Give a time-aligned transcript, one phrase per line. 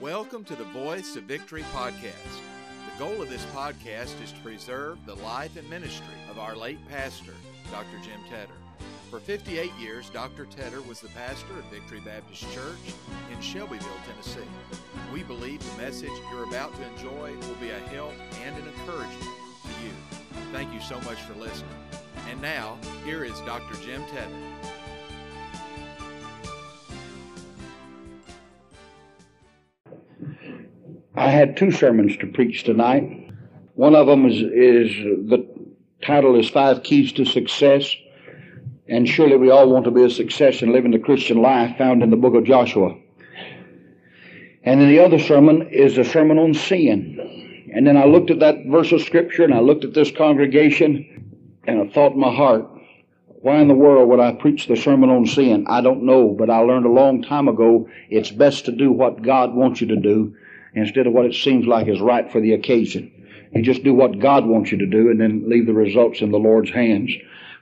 [0.00, 2.40] Welcome to the Voice of Victory podcast.
[2.92, 6.80] The goal of this podcast is to preserve the life and ministry of our late
[6.88, 7.32] pastor,
[7.70, 7.98] Dr.
[8.02, 8.52] Jim Tedder.
[9.08, 10.46] For 58 years, Dr.
[10.46, 12.92] Tedder was the pastor of Victory Baptist Church
[13.32, 14.50] in Shelbyville, Tennessee.
[15.12, 18.14] We believe the message you're about to enjoy will be a help
[18.44, 19.92] and an encouragement to you.
[20.50, 21.70] Thank you so much for listening.
[22.28, 23.80] And now, here is Dr.
[23.80, 24.73] Jim Tedder.
[31.16, 33.30] I had two sermons to preach tonight.
[33.74, 34.90] One of them is, is
[35.28, 35.46] the
[36.02, 37.94] title is Five Keys to Success.
[38.88, 42.02] And surely we all want to be a success in living the Christian life found
[42.02, 42.96] in the book of Joshua.
[44.64, 47.70] And then the other sermon is a sermon on sin.
[47.72, 51.60] And then I looked at that verse of scripture and I looked at this congregation
[51.66, 52.68] and I thought in my heart,
[53.26, 55.66] why in the world would I preach the sermon on sin?
[55.68, 59.22] I don't know, but I learned a long time ago it's best to do what
[59.22, 60.34] God wants you to do
[60.74, 63.10] instead of what it seems like is right for the occasion.
[63.54, 66.32] You just do what God wants you to do and then leave the results in
[66.32, 67.12] the Lord's hands.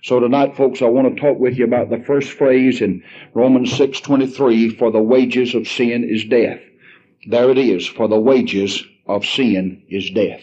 [0.02, 3.72] So tonight, folks, I want to talk with you about the first phrase in Romans
[3.72, 6.60] 6:23, for the wages of sin is death.
[7.27, 10.42] There it is, for the wages of sin is death.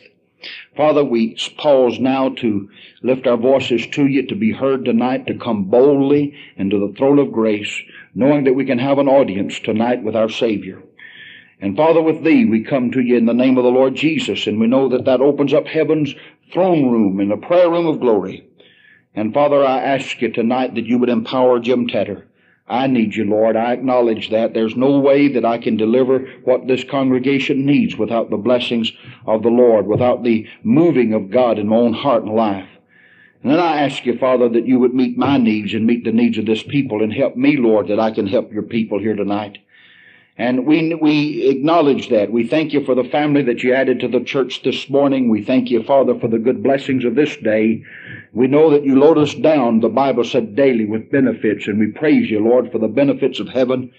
[0.77, 2.69] Father, we pause now to
[3.01, 7.19] lift our voices to you to be heard tonight, to come boldly into the throne
[7.19, 7.81] of grace,
[8.15, 10.81] knowing that we can have an audience tonight with our Savior.
[11.61, 14.47] And Father, with Thee, we come to you in the name of the Lord Jesus,
[14.47, 16.15] and we know that that opens up heaven's
[16.53, 18.45] throne room and the prayer room of glory.
[19.13, 22.27] And Father, I ask you tonight that you would empower Jim Tedder.
[22.69, 23.57] I need you, Lord.
[23.57, 24.53] I acknowledge that.
[24.53, 28.91] There's no way that I can deliver what this congregation needs without the blessings
[29.25, 32.69] of the Lord, without the moving of God in my own heart and life.
[33.41, 36.11] And then I ask you, Father, that you would meet my needs and meet the
[36.11, 39.15] needs of this people and help me, Lord, that I can help your people here
[39.15, 39.57] tonight.
[40.39, 42.31] And we, we acknowledge that.
[42.31, 45.27] We thank you for the family that you added to the church this morning.
[45.27, 47.83] We thank you, Father, for the good blessings of this day.
[48.31, 51.87] We know that you load us down, the Bible said, daily with benefits, and we
[51.87, 53.91] praise you, Lord, for the benefits of heaven.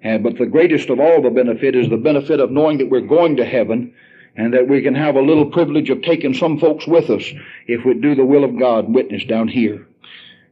[0.00, 3.00] And, but the greatest of all the benefit is the benefit of knowing that we're
[3.00, 3.92] going to heaven
[4.36, 7.24] and that we can have a little privilege of taking some folks with us
[7.66, 9.88] if we do the will of God and witness down here.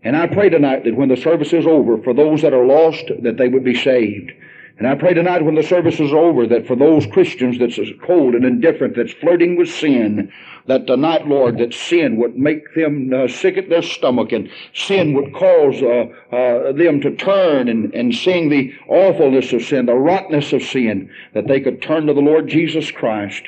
[0.03, 3.05] And I pray tonight that when the service is over, for those that are lost,
[3.23, 4.33] that they would be saved.
[4.79, 8.37] And I pray tonight when the service is over that for those Christians that's cold
[8.37, 10.33] and indifferent, that's flirting with sin,
[10.69, 15.15] that tonight, Lord, that sin would make them uh, sick at their stomach and sin
[15.15, 19.95] would cause uh, uh, them to turn and, and seeing the awfulness of sin, the
[19.95, 23.43] rottenness of sin, that they could turn to the Lord Jesus Christ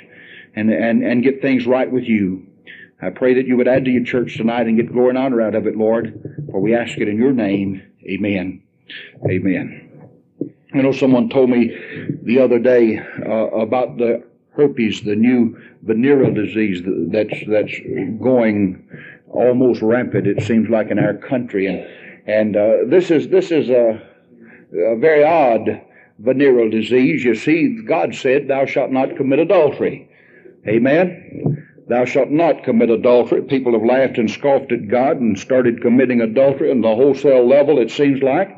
[0.56, 2.44] and, and, and get things right with you.
[3.00, 5.40] I pray that you would add to your church tonight and get glory and honor
[5.42, 7.82] out of it, Lord, for we ask it in your name.
[8.04, 8.62] Amen.
[9.30, 9.89] Amen.
[10.72, 11.76] You know, someone told me
[12.22, 14.22] the other day uh, about the
[14.52, 17.74] herpes, the new venereal disease that's that's
[18.20, 18.86] going
[19.28, 20.26] almost rampant.
[20.26, 21.86] It seems like in our country, and
[22.26, 24.00] and uh, this is this is a,
[24.74, 25.82] a very odd
[26.18, 27.24] venereal disease.
[27.24, 30.08] You see, God said, "Thou shalt not commit adultery."
[30.68, 31.66] Amen.
[31.88, 33.42] Thou shalt not commit adultery.
[33.42, 37.78] People have laughed and scoffed at God and started committing adultery on the wholesale level.
[37.78, 38.56] It seems like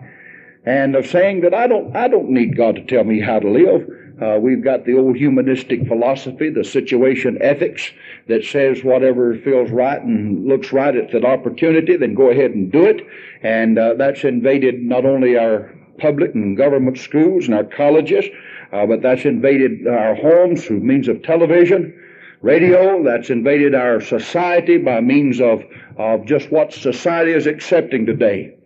[0.65, 3.51] and of saying that I don't, I don't need God to tell me how to
[3.51, 3.89] live.
[4.23, 7.91] Uh, we've got the old humanistic philosophy, the situation ethics
[8.29, 12.71] that says whatever feels right and looks right at that opportunity, then go ahead and
[12.71, 13.05] do it.
[13.43, 18.25] And uh, that's invaded not only our public and government schools and our colleges,
[18.73, 21.93] uh, but that's invaded our homes through means of television,
[22.43, 23.03] radio.
[23.03, 25.65] That's invaded our society by means of,
[25.99, 28.57] of just what society is accepting today.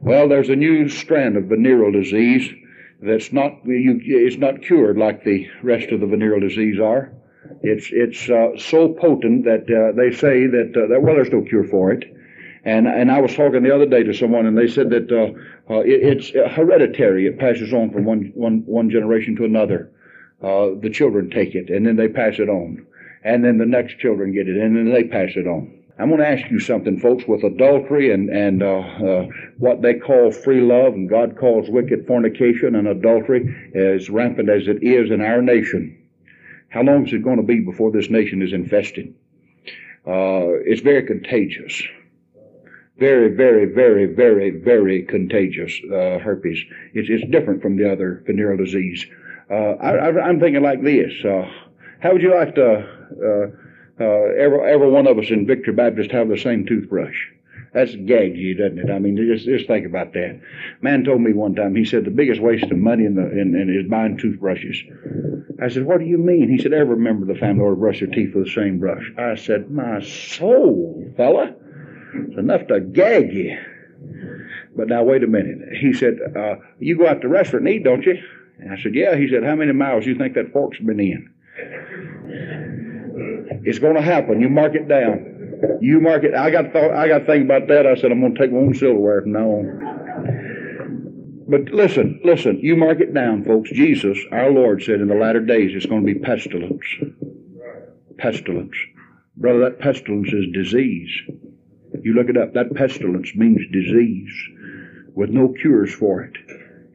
[0.00, 2.48] Well, there's a new strand of venereal disease
[3.00, 7.12] that's not you, it's not cured like the rest of the venereal disease are.
[7.62, 11.42] It's it's uh, so potent that uh, they say that uh, that well, there's no
[11.42, 12.04] cure for it.
[12.64, 15.72] And and I was talking the other day to someone, and they said that uh,
[15.72, 17.26] uh, it, it's hereditary.
[17.26, 19.90] It passes on from one one one generation to another.
[20.42, 22.86] Uh, the children take it, and then they pass it on,
[23.24, 25.77] and then the next children get it, and then they pass it on.
[25.98, 29.26] I'm going to ask you something, folks, with adultery and, and uh, uh,
[29.58, 34.68] what they call free love and God calls wicked fornication and adultery as rampant as
[34.68, 36.00] it is in our nation.
[36.68, 39.12] How long is it going to be before this nation is infested?
[40.06, 41.82] Uh, it's very contagious.
[42.98, 46.62] Very, very, very, very, very contagious uh, herpes.
[46.94, 49.04] It's, it's different from the other venereal disease.
[49.50, 51.12] Uh, I, am thinking like this.
[51.24, 51.50] Uh,
[52.00, 53.52] how would you like to
[54.00, 57.16] uh, every, every one of us in Victory Baptist have the same toothbrush.
[57.74, 58.90] That's gags you, doesn't it?
[58.90, 60.40] I mean, just, just think about that.
[60.80, 63.54] Man told me one time, he said the biggest waste of money in the in,
[63.54, 64.82] in is buying toothbrushes.
[65.62, 66.48] I said, What do you mean?
[66.48, 68.78] He said, every member of the family ought to brush their teeth with the same
[68.78, 69.12] brush?
[69.18, 71.54] I said, My soul, fella,
[72.14, 73.58] it's enough to gag you.
[74.74, 75.58] But now, wait a minute.
[75.78, 78.16] He said, uh, You go out to the restaurant and eat, don't you?
[78.60, 79.16] And I said, Yeah.
[79.16, 81.34] He said, How many miles do you think that fork's been in?
[83.68, 84.40] It's going to happen.
[84.40, 85.78] You mark it down.
[85.82, 86.34] You mark it.
[86.34, 87.86] I got th- I got to think about that.
[87.86, 91.44] I said I'm going to take my own silverware from now on.
[91.46, 92.60] But listen, listen.
[92.62, 93.70] You mark it down, folks.
[93.70, 96.86] Jesus, our Lord, said in the latter days it's going to be pestilence.
[98.16, 98.74] Pestilence,
[99.36, 99.60] brother.
[99.60, 101.10] That pestilence is disease.
[102.02, 102.54] You look it up.
[102.54, 104.32] That pestilence means disease,
[105.14, 106.38] with no cures for it,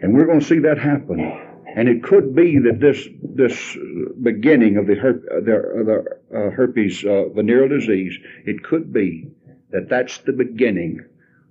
[0.01, 1.52] and we're going to see that happen.
[1.75, 3.77] And it could be that this this
[4.21, 8.15] beginning of the, herp, the, the uh, herpes uh, venereal disease,
[8.45, 9.31] it could be
[9.71, 11.03] that that's the beginning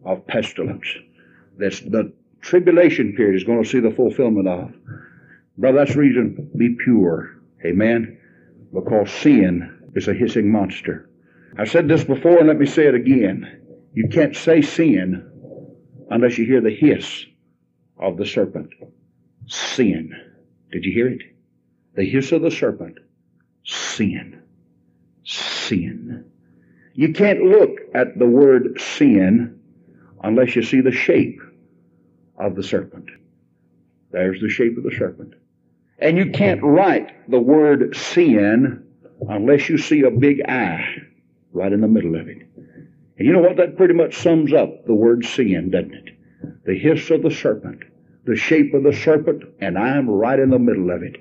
[0.04, 0.86] of pestilence.
[1.58, 4.72] That's the tribulation period is going to see the fulfillment of.
[5.58, 7.38] Brother, that's reason be pure.
[7.64, 8.18] Amen.
[8.72, 11.10] Because sin is a hissing monster.
[11.58, 13.60] I've said this before and let me say it again.
[13.92, 15.28] You can't say sin
[16.10, 17.26] unless you hear the hiss
[17.98, 18.70] of the serpent
[19.46, 20.12] sin.
[20.70, 21.22] Did you hear it?
[21.94, 22.98] The hiss of the serpent.
[23.64, 24.42] Sin.
[25.24, 26.24] Sin.
[26.94, 29.60] You can't look at the word sin
[30.22, 31.40] unless you see the shape
[32.38, 33.08] of the serpent.
[34.10, 35.34] There's the shape of the serpent.
[35.98, 38.86] And you can't write the word sin
[39.28, 40.84] unless you see a big eye
[41.52, 42.46] right in the middle of it.
[42.56, 43.56] And you know what?
[43.56, 46.08] That pretty much sums up the word sin, doesn't it?
[46.64, 47.82] The hiss of the serpent
[48.24, 51.16] the shape of the serpent, and I'm right in the middle of it.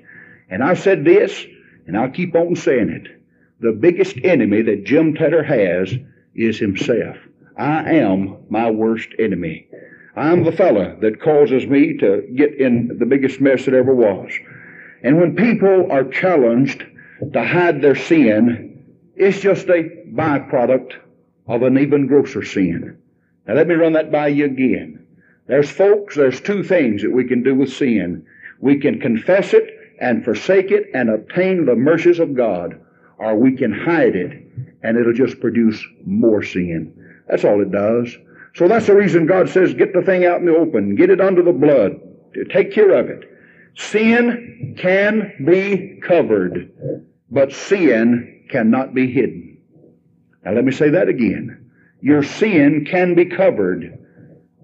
[0.48, 1.44] And I've said this,
[1.86, 3.20] and I'll keep on saying it.
[3.60, 5.92] The biggest enemy that Jim Tedder has
[6.34, 7.16] is himself.
[7.56, 9.68] I am my worst enemy.
[10.14, 14.30] I'm the fella that causes me to get in the biggest mess that ever was.
[15.02, 16.84] And when people are challenged
[17.32, 18.84] to hide their sin,
[19.16, 20.94] it's just a byproduct
[21.46, 22.98] of an even grosser sin.
[23.46, 25.01] Now let me run that by you again.
[25.46, 28.26] There's folks, there's two things that we can do with sin.
[28.60, 29.68] We can confess it
[30.00, 32.80] and forsake it and obtain the mercies of God,
[33.18, 34.42] or we can hide it
[34.82, 36.92] and it'll just produce more sin.
[37.28, 38.16] That's all it does.
[38.54, 41.20] So that's the reason God says, get the thing out in the open, get it
[41.20, 42.00] under the blood,
[42.50, 43.28] take care of it.
[43.74, 46.70] Sin can be covered,
[47.30, 49.58] but sin cannot be hidden.
[50.44, 51.70] Now let me say that again.
[52.00, 53.98] Your sin can be covered,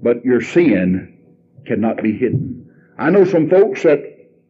[0.03, 1.19] but your sin
[1.67, 2.71] cannot be hidden.
[2.99, 4.03] I know some folks that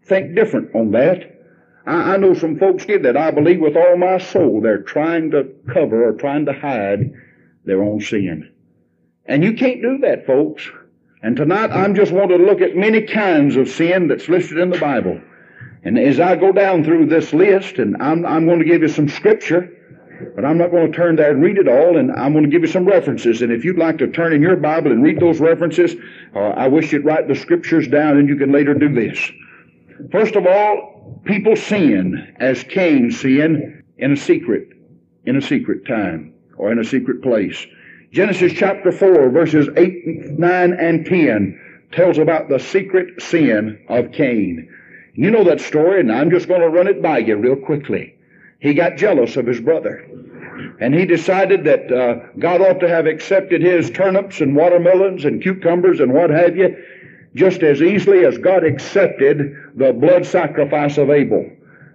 [0.04, 1.40] think different on that.
[1.86, 5.30] I, I know some folks here that I believe with all my soul they're trying
[5.32, 7.12] to cover or trying to hide
[7.64, 8.50] their own sin.
[9.26, 10.68] And you can't do that, folks.
[11.22, 14.70] And tonight I'm just want to look at many kinds of sin that's listed in
[14.70, 15.20] the Bible.
[15.82, 18.88] And as I go down through this list, and I'm, I'm going to give you
[18.88, 19.76] some scripture,
[20.34, 22.50] but I'm not going to turn there and read it all, and I'm going to
[22.50, 23.42] give you some references.
[23.42, 25.94] And if you'd like to turn in your Bible and read those references,
[26.34, 29.18] uh, I wish you'd write the scriptures down and you can later do this.
[30.10, 34.68] First of all, people sin as Cain sinned in a secret,
[35.24, 37.66] in a secret time, or in a secret place.
[38.12, 41.60] Genesis chapter 4, verses 8, 9, and 10
[41.92, 44.68] tells about the secret sin of Cain.
[45.14, 48.14] You know that story, and I'm just going to run it by you real quickly
[48.58, 50.06] he got jealous of his brother.
[50.80, 55.42] And he decided that uh, God ought to have accepted his turnips and watermelons and
[55.42, 56.76] cucumbers and what have you
[57.34, 61.48] just as easily as God accepted the blood sacrifice of Abel.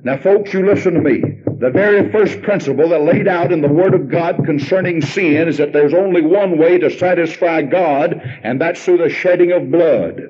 [0.04, 1.22] Now, folks, you listen to me.
[1.60, 5.58] The very first principle that laid out in the Word of God concerning sin is
[5.58, 10.22] that there's only one way to satisfy God, and that's through the shedding of blood.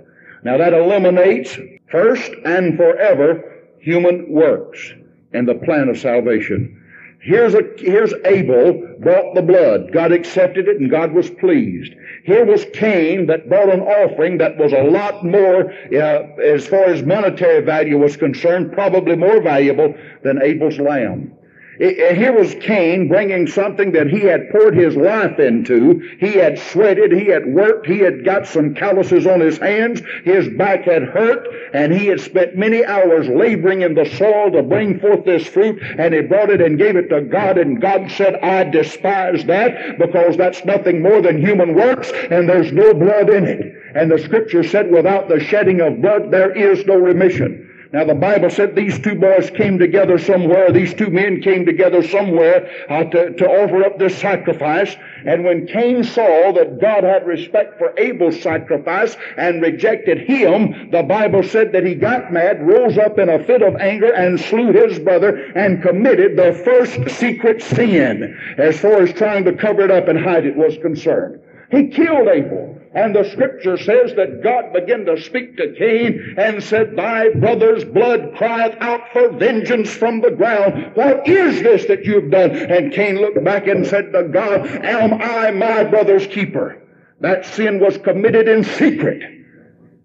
[0.43, 1.57] Now, that eliminates
[1.89, 4.93] first and forever human works
[5.33, 6.79] and the plan of salvation.
[7.23, 9.93] Here's, a, here's Abel brought the blood.
[9.93, 11.93] God accepted it and God was pleased.
[12.25, 15.95] Here was Cain that brought an offering that was a lot more, uh,
[16.43, 21.33] as far as monetary value was concerned, probably more valuable than Abel's lamb.
[21.77, 25.99] Here was Cain bringing something that he had poured his life into.
[26.19, 30.47] He had sweated, he had worked, he had got some calluses on his hands, his
[30.49, 34.99] back had hurt, and he had spent many hours laboring in the soil to bring
[34.99, 38.35] forth this fruit, and he brought it and gave it to God, and God said,
[38.35, 43.45] I despise that because that's nothing more than human works, and there's no blood in
[43.45, 43.75] it.
[43.95, 47.69] And the scripture said, without the shedding of blood, there is no remission.
[47.93, 52.01] Now the Bible said these two boys came together somewhere, these two men came together
[52.01, 54.95] somewhere uh, to, to offer up this sacrifice.
[55.27, 61.03] And when Cain saw that God had respect for Abel's sacrifice and rejected him, the
[61.03, 64.71] Bible said that he got mad, rose up in a fit of anger and slew
[64.73, 69.91] his brother and committed the first secret sin as far as trying to cover it
[69.91, 71.42] up and hide it was concerned.
[71.73, 72.77] He killed Abel.
[72.95, 77.83] And the scripture says that God began to speak to Cain and said, Thy brother's
[77.83, 80.91] blood crieth out for vengeance from the ground.
[80.93, 82.51] What is this that you've done?
[82.51, 86.79] And Cain looked back and said to God, Am I my brother's keeper?
[87.21, 89.23] That sin was committed in secret.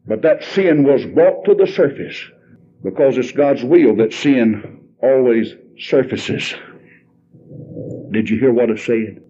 [0.07, 2.19] But that sin was brought to the surface
[2.83, 6.55] because it's God's will that sin always surfaces.
[8.11, 9.23] Did you hear what I said?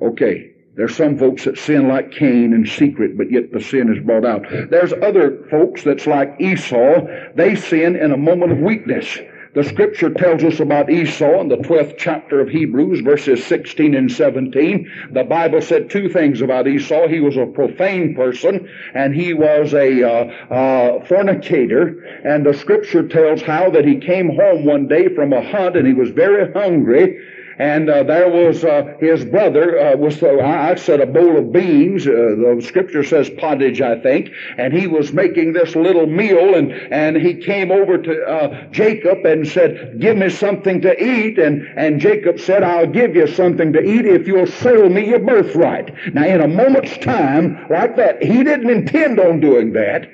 [0.00, 0.51] Okay.
[0.74, 4.24] There's some folks that sin like Cain in secret, but yet the sin is brought
[4.24, 4.46] out.
[4.70, 7.06] There's other folks that's like Esau.
[7.34, 9.18] They sin in a moment of weakness.
[9.54, 14.10] The scripture tells us about Esau in the 12th chapter of Hebrews, verses 16 and
[14.10, 15.10] 17.
[15.12, 17.06] The Bible said two things about Esau.
[17.06, 22.02] He was a profane person, and he was a uh, uh, fornicator.
[22.24, 25.86] And the scripture tells how that he came home one day from a hunt, and
[25.86, 27.18] he was very hungry,
[27.58, 32.06] and uh, there was uh, his brother uh, was I said a bowl of beans.
[32.06, 36.72] Uh, the scripture says pottage, I think, and he was making this little meal, and
[36.72, 41.66] and he came over to uh, Jacob and said, "Give me something to eat." And
[41.76, 45.92] and Jacob said, "I'll give you something to eat if you'll sell me your birthright."
[46.14, 50.08] Now, in a moment's time like that, he didn't intend on doing that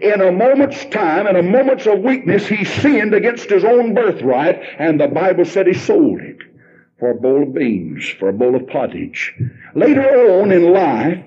[0.00, 4.60] in a moment's time, in a moment's of weakness, he sinned against his own birthright,
[4.78, 6.38] and the Bible said he sold it
[7.04, 9.34] for a bowl of beans, for a bowl of pottage.
[9.74, 11.22] Later on in life,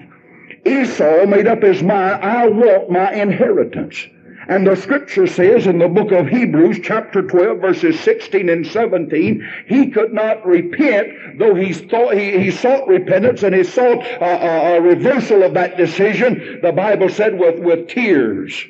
[0.66, 4.04] Esau made up his mind, I want my inheritance.
[4.48, 9.48] And the scripture says in the book of Hebrews, chapter 12, verses 16 and 17,
[9.68, 14.26] he could not repent, though he, thought, he, he sought repentance and he sought a,
[14.26, 18.66] a, a reversal of that decision, the Bible said, with, with tears.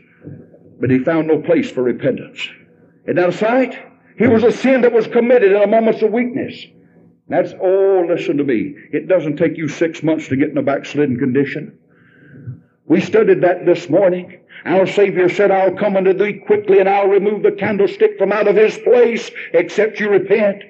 [0.82, 2.50] But he found no place for repentance.
[3.06, 3.80] Isn't that a sight?
[4.18, 6.66] He was a sin that was committed in a moment of weakness.
[7.29, 8.75] That's, oh, listen to me.
[8.93, 11.77] It doesn't take you six months to get in a backslidden condition.
[12.86, 14.39] We studied that this morning.
[14.65, 18.48] Our Savior said, I'll come unto thee quickly and I'll remove the candlestick from out
[18.48, 20.63] of his place except you repent.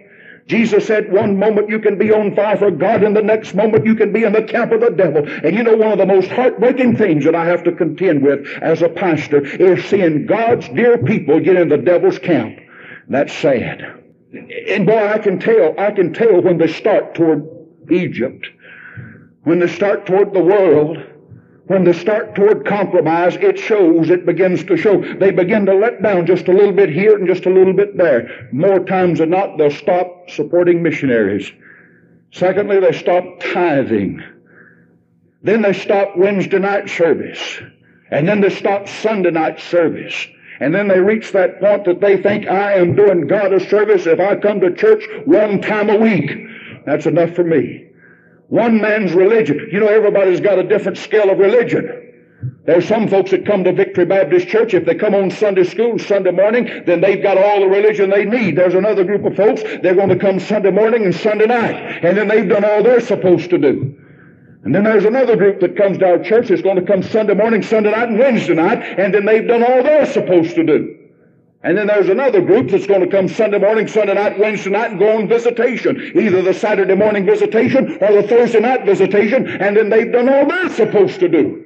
[0.47, 3.85] Jesus said, one moment you can be on fire for God and the next moment
[3.85, 5.27] you can be in the camp of the devil.
[5.27, 8.47] And you know, one of the most heartbreaking things that I have to contend with
[8.61, 12.59] as a pastor is seeing God's dear people get in the devil's camp.
[13.09, 14.06] That's sad.
[14.33, 17.47] And boy, I can tell, I can tell when they start toward
[17.89, 18.47] Egypt,
[19.43, 20.97] when they start toward the world,
[21.67, 25.01] when they start toward compromise, it shows, it begins to show.
[25.15, 27.97] They begin to let down just a little bit here and just a little bit
[27.97, 28.49] there.
[28.53, 31.51] More times than not, they'll stop supporting missionaries.
[32.31, 34.23] Secondly, they stop tithing.
[35.41, 37.61] Then they stop Wednesday night service.
[38.11, 40.27] And then they stop Sunday night service.
[40.59, 44.05] And then they reach that point that they think, I am doing God a service
[44.05, 46.31] if I come to church one time a week.
[46.85, 47.89] That's enough for me.
[48.49, 49.69] One man's religion.
[49.71, 52.03] You know, everybody's got a different scale of religion.
[52.65, 54.73] There's some folks that come to Victory Baptist Church.
[54.73, 58.25] If they come on Sunday school Sunday morning, then they've got all the religion they
[58.25, 58.57] need.
[58.57, 62.03] There's another group of folks, they're going to come Sunday morning and Sunday night.
[62.03, 63.96] And then they've done all they're supposed to do.
[64.67, 67.33] And then there's another group that comes to our church that's going to come Sunday
[67.33, 70.93] morning, Sunday night, and Wednesday night, and then they've done all they're supposed to do.
[71.63, 74.91] And then there's another group that's going to come Sunday morning, Sunday night, Wednesday night,
[74.91, 76.11] and go on visitation.
[76.19, 80.45] Either the Saturday morning visitation or the Thursday night visitation, and then they've done all
[80.45, 81.63] they're supposed to do.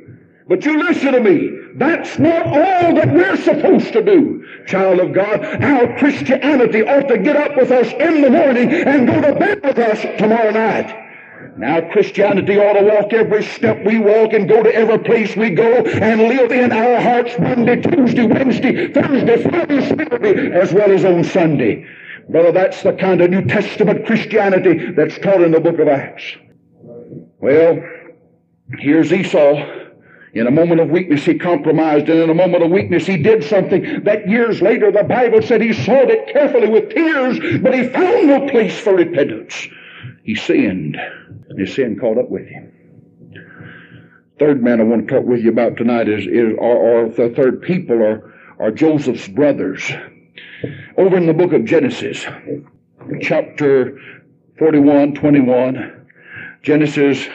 [0.47, 1.49] But you listen to me.
[1.77, 5.43] That's not all that we're supposed to do, child of God.
[5.43, 9.63] Our Christianity ought to get up with us in the morning and go to bed
[9.63, 11.00] with us tomorrow night.
[11.57, 15.49] Now Christianity ought to walk every step we walk and go to every place we
[15.51, 21.05] go and live in our hearts Monday, Tuesday, Wednesday, Thursday, Friday, Saturday, as well as
[21.05, 21.85] on Sunday.
[22.29, 26.23] Brother, that's the kind of New Testament Christianity that's taught in the book of Acts.
[27.39, 27.83] Well,
[28.79, 29.79] here's Esau.
[30.33, 33.43] In a moment of weakness, he compromised, and in a moment of weakness, he did
[33.43, 37.89] something that years later the Bible said he sought it carefully with tears, but he
[37.89, 39.67] found no place for repentance.
[40.23, 40.97] He sinned,
[41.49, 42.71] and his sin caught up with him.
[44.39, 47.61] Third man I want to talk with you about tonight is, is or, the third
[47.61, 49.91] people are, are Joseph's brothers.
[50.97, 52.25] Over in the book of Genesis,
[53.21, 53.97] chapter
[54.57, 56.07] 41, 21,
[56.61, 57.27] Genesis,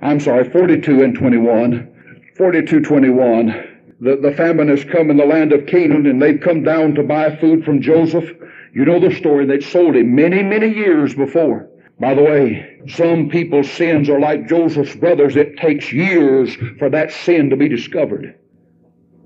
[0.00, 5.52] I'm sorry, 42 and 21, 42, 21, the, the famine has come in the land
[5.52, 8.30] of Canaan and they've come down to buy food from Joseph.
[8.74, 9.46] You know the story.
[9.46, 11.70] They'd sold him many, many years before.
[11.98, 15.34] By the way, some people's sins are like Joseph's brothers.
[15.34, 18.38] It takes years for that sin to be discovered.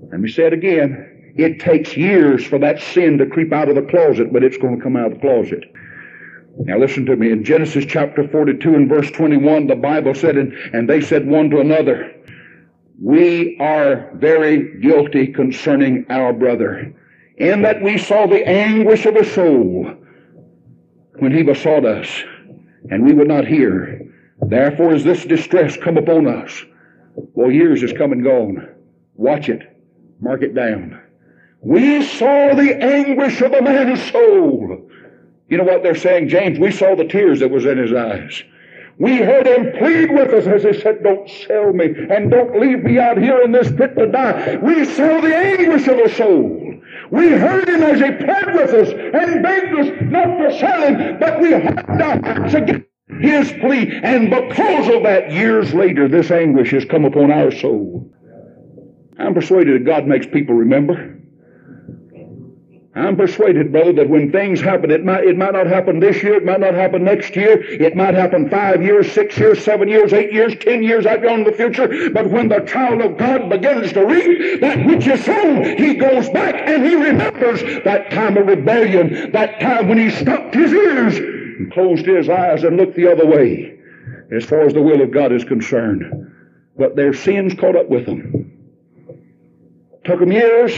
[0.09, 1.33] Let me say it again.
[1.35, 4.77] It takes years for that sin to creep out of the closet, but it's going
[4.77, 5.63] to come out of the closet.
[6.59, 7.31] Now listen to me.
[7.31, 11.49] In Genesis chapter 42 and verse 21, the Bible said, and, and they said one
[11.49, 12.13] to another,
[13.01, 16.93] We are very guilty concerning our brother,
[17.37, 19.93] in that we saw the anguish of his soul
[21.19, 22.07] when he besought us,
[22.89, 24.01] and we would not hear.
[24.41, 26.63] Therefore is this distress come upon us.
[27.15, 28.67] Well, years is come and gone.
[29.15, 29.77] Watch it.
[30.19, 30.99] Mark it down.
[31.61, 34.89] We saw the anguish of a man's soul.
[35.47, 36.57] You know what they're saying, James?
[36.57, 38.43] We saw the tears that was in his eyes.
[38.97, 42.83] We heard him plead with us as he said, Don't sell me and don't leave
[42.83, 44.57] me out here in this pit to die.
[44.57, 46.70] We saw the anguish of a soul.
[47.11, 51.19] We heard him as he pled with us and begged us not to sell him,
[51.19, 52.87] but we hardened our hearts against
[53.19, 53.99] his plea.
[54.01, 58.09] And because of that, years later, this anguish has come upon our soul.
[59.19, 61.20] I'm persuaded that God makes people remember.
[62.93, 66.33] I'm persuaded, brother, that when things happen, it might, it might not happen this year,
[66.35, 70.11] it might not happen next year, it might happen five years, six years, seven years,
[70.11, 73.93] eight years, ten years out in the future, but when the child of God begins
[73.93, 78.47] to reap that which is sown, he goes back and he remembers that time of
[78.47, 83.09] rebellion, that time when he stopped his ears and closed his eyes and looked the
[83.09, 83.79] other way,
[84.31, 86.29] as far as the will of God is concerned.
[86.77, 88.51] But their sins caught up with them.
[90.03, 90.73] Took them years,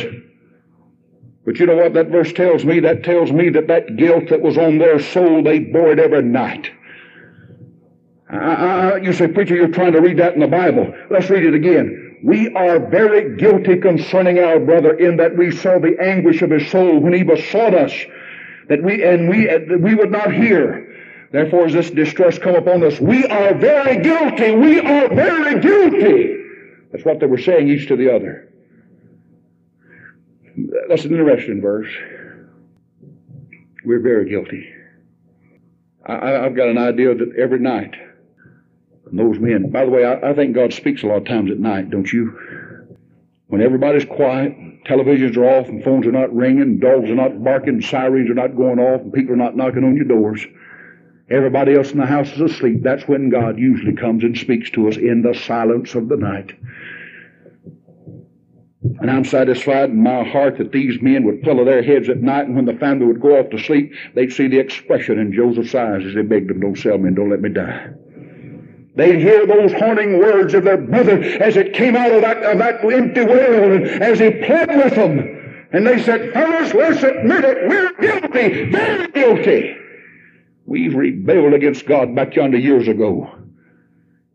[1.45, 2.79] but you know what that verse tells me?
[2.79, 6.21] That tells me that that guilt that was on their soul, they bore it every
[6.21, 6.71] night.
[9.03, 10.93] You say, preacher, you're trying to read that in the Bible.
[11.11, 12.17] Let's read it again.
[12.23, 16.71] We are very guilty concerning our brother in that we saw the anguish of his
[16.71, 17.93] soul when he besought us
[18.69, 20.89] that we, and we, we would not hear.
[21.31, 24.55] Therefore, as this distress come upon us, we are very guilty.
[24.55, 26.37] We are very guilty.
[26.91, 28.52] That's what they were saying each to the other.
[30.87, 31.89] That's an interesting verse.
[33.85, 34.69] We're very guilty.
[36.05, 37.95] I, have got an idea that every night,
[39.11, 41.59] those men, by the way, I, I think God speaks a lot of times at
[41.59, 42.37] night, don't you?
[43.47, 47.81] When everybody's quiet, televisions are off, and phones are not ringing, dogs are not barking,
[47.81, 50.45] sirens are not going off, and people are not knocking on your doors.
[51.29, 52.83] Everybody else in the house is asleep.
[52.83, 56.51] That's when God usually comes and speaks to us in the silence of the night.
[58.99, 62.47] And I'm satisfied in my heart that these men would pillow their heads at night,
[62.47, 65.73] and when the family would go off to sleep, they'd see the expression in Joseph's
[65.73, 67.91] eyes as they begged him, Don't sell me and don't let me die.
[68.95, 72.57] They'd hear those haunting words of their brother as it came out of that, of
[72.59, 75.67] that empty well, and as he pled with them.
[75.71, 79.75] And they said, Fellows, let's admit it, we're guilty, very guilty.
[80.65, 83.31] We've rebelled against God back yonder years ago.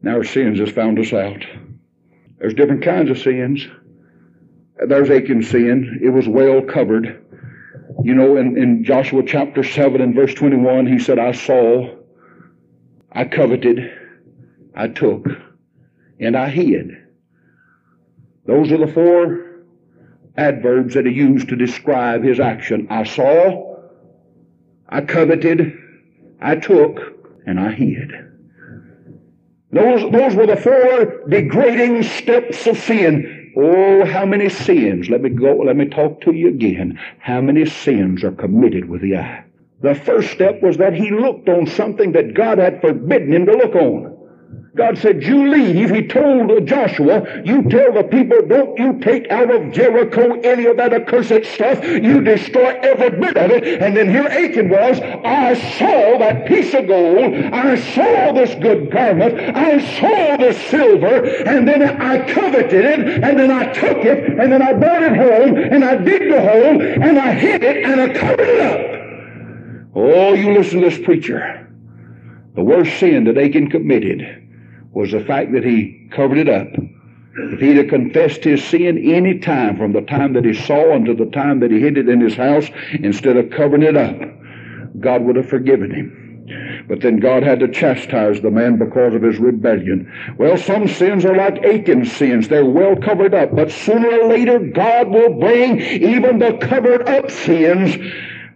[0.02, 1.44] Now our sins has found us out.
[2.38, 3.66] There's different kinds of sins.
[4.86, 6.00] There's Achan's sin.
[6.02, 7.24] It was well covered.
[8.02, 11.96] You know, in, in Joshua chapter 7 and verse 21, he said, I saw,
[13.10, 13.92] I coveted,
[14.74, 15.26] I took,
[16.20, 16.90] and I hid.
[18.46, 19.64] Those are the four
[20.36, 22.86] adverbs that he used to describe his action.
[22.88, 23.76] I saw,
[24.88, 25.76] I coveted,
[26.40, 27.00] I took,
[27.46, 28.12] and I hid.
[29.72, 33.37] Those, those were the four degrading steps of sin.
[33.60, 36.96] Oh, how many sins, let me go, let me talk to you again.
[37.18, 39.44] How many sins are committed with the eye?
[39.82, 43.52] The first step was that he looked on something that God had forbidden him to
[43.52, 44.17] look on.
[44.78, 45.90] God said, You leave.
[45.90, 50.76] He told Joshua, You tell the people, don't you take out of Jericho any of
[50.76, 51.84] that accursed stuff.
[51.84, 53.82] You destroy every bit of it.
[53.82, 57.34] And then here Achan was, I saw that piece of gold.
[57.52, 59.56] I saw this good garment.
[59.56, 61.24] I saw this silver.
[61.24, 63.24] And then I coveted it.
[63.24, 64.38] And then I took it.
[64.38, 65.56] And then I brought it home.
[65.56, 66.80] And I digged a hole.
[66.80, 67.84] And I hid it.
[67.84, 69.90] And I covered it up.
[69.96, 71.68] Oh, you listen to this preacher.
[72.54, 74.47] The worst sin that Achan committed
[74.92, 76.68] was the fact that he covered it up.
[77.40, 81.14] If he'd have confessed his sin any time from the time that he saw until
[81.14, 84.18] the time that he hid it in his house, instead of covering it up,
[85.00, 86.84] God would have forgiven him.
[86.88, 90.10] But then God had to chastise the man because of his rebellion.
[90.38, 92.48] Well, some sins are like Achan's sins.
[92.48, 93.54] They're well covered up.
[93.54, 97.96] But sooner or later, God will bring even the covered up sins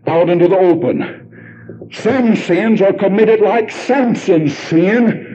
[0.07, 1.91] out into the open.
[1.93, 5.32] Some sins are committed like Samson's sin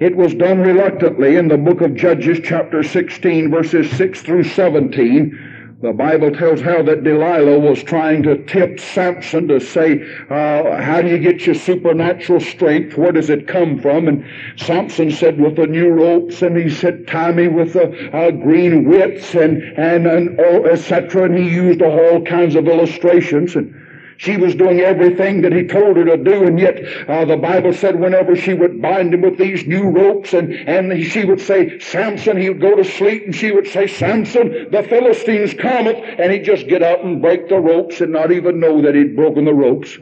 [0.00, 5.76] It was done reluctantly in the book of Judges, chapter 16, verses 6 through 17.
[5.82, 11.02] The Bible tells how that Delilah was trying to tempt Samson to say, uh, how
[11.02, 12.96] do you get your supernatural strength?
[12.96, 14.08] Where does it come from?
[14.08, 14.24] And
[14.56, 18.88] Samson said, with the new ropes, and he said, tie me with the uh, green
[18.88, 21.24] whips, and, and, and oh, etc.
[21.24, 23.54] And he used all kinds of illustrations.
[23.54, 23.74] And
[24.20, 26.76] she was doing everything that he told her to do, and yet
[27.08, 31.02] uh, the Bible said whenever she would bind him with these new ropes, and, and
[31.02, 34.82] she would say, Samson, he would go to sleep, and she would say, Samson, the
[34.82, 38.82] Philistines cometh, and he'd just get out and break the ropes and not even know
[38.82, 39.96] that he'd broken the ropes.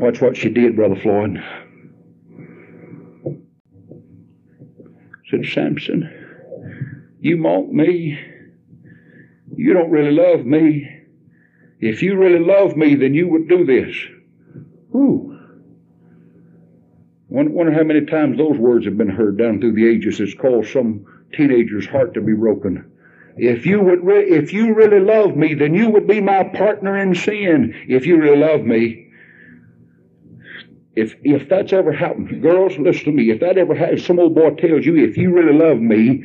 [0.00, 1.40] Watch what she did, Brother Floyd.
[5.30, 6.10] Said, Samson,
[7.20, 8.18] you mock me
[9.60, 10.88] you don't really love me.
[11.80, 13.94] If you really love me, then you would do this.
[14.94, 15.38] Ooh.
[17.28, 20.18] Wonder how many times those words have been heard down through the ages.
[20.18, 22.90] It's caused some teenager's heart to be broken.
[23.36, 26.96] If you would, re- if you really love me, then you would be my partner
[26.96, 27.74] in sin.
[27.86, 29.08] If you really love me,
[30.96, 33.30] if if that's ever happened, girls, listen to me.
[33.30, 36.24] If that ever happens, some old boy tells you, if you really love me,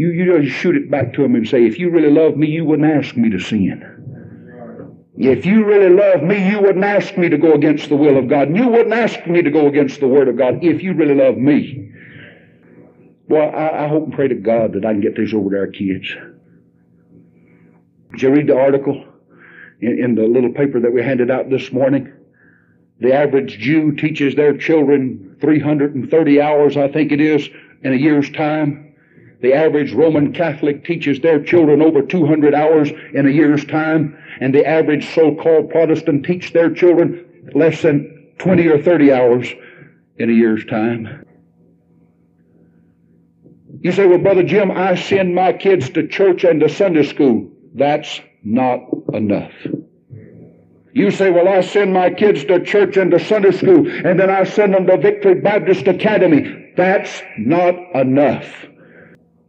[0.00, 2.46] you, you just shoot it back to him and say, if you really love me,
[2.46, 3.84] you wouldn't ask me to sin.
[5.18, 8.26] If you really love me, you wouldn't ask me to go against the will of
[8.26, 8.48] God.
[8.48, 11.14] And you wouldn't ask me to go against the Word of God if you really
[11.14, 11.92] love me.
[13.28, 15.58] Well, I, I hope and pray to God that I can get this over to
[15.58, 16.08] our kids.
[18.12, 19.04] Did you read the article
[19.82, 22.10] in, in the little paper that we handed out this morning?
[23.00, 27.46] The average Jew teaches their children 330 hours, I think it is,
[27.82, 28.89] in a year's time.
[29.40, 34.54] The average Roman Catholic teaches their children over 200 hours in a year's time, and
[34.54, 39.48] the average so-called Protestant teach their children less than 20 or 30 hours
[40.18, 41.24] in a year's time.
[43.80, 47.50] You say, well, Brother Jim, I send my kids to church and to Sunday school.
[47.74, 48.80] That's not
[49.14, 49.52] enough.
[50.92, 54.28] You say, well, I send my kids to church and to Sunday school, and then
[54.28, 56.72] I send them to Victory Baptist Academy.
[56.76, 58.66] That's not enough.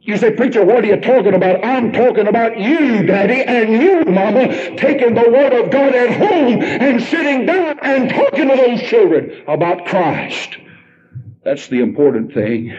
[0.03, 1.63] You say, preacher, what are you talking about?
[1.63, 6.59] I'm talking about you, daddy, and you, mama, taking the word of God at home
[6.63, 10.57] and sitting down and talking to those children about Christ.
[11.43, 12.75] That's the important thing.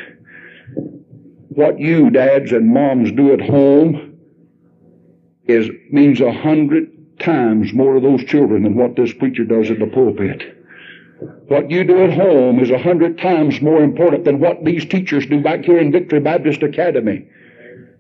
[1.51, 4.19] What you, dads and moms, do at home
[5.45, 9.79] is means a hundred times more to those children than what this preacher does in
[9.79, 10.62] the pulpit.
[11.49, 15.27] What you do at home is a hundred times more important than what these teachers
[15.27, 17.27] do back here in Victory Baptist Academy.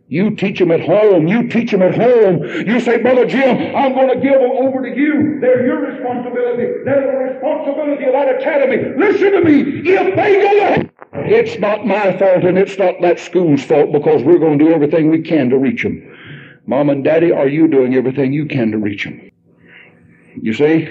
[0.08, 1.26] You teach them at home.
[1.26, 2.44] You teach them at home.
[2.44, 5.38] You say, Brother Jim, I'm going to give them over to you.
[5.40, 6.84] They're your responsibility.
[6.84, 8.94] They're the responsibility of that academy.
[8.98, 9.80] Listen to me.
[9.88, 14.22] If they go ahead, it's not my fault and it's not that school's fault because
[14.22, 16.06] we're going to do everything we can to reach them.
[16.66, 19.30] Mom and Daddy, are you doing everything you can to reach them?
[20.40, 20.88] You see?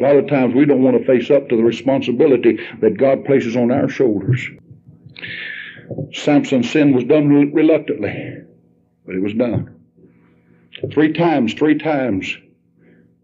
[0.00, 3.24] A lot of times we don't want to face up to the responsibility that God
[3.26, 4.48] places on our shoulders.
[6.12, 8.38] Samson's sin was done reluctantly,
[9.04, 9.76] but it was done.
[10.92, 12.34] Three times, three times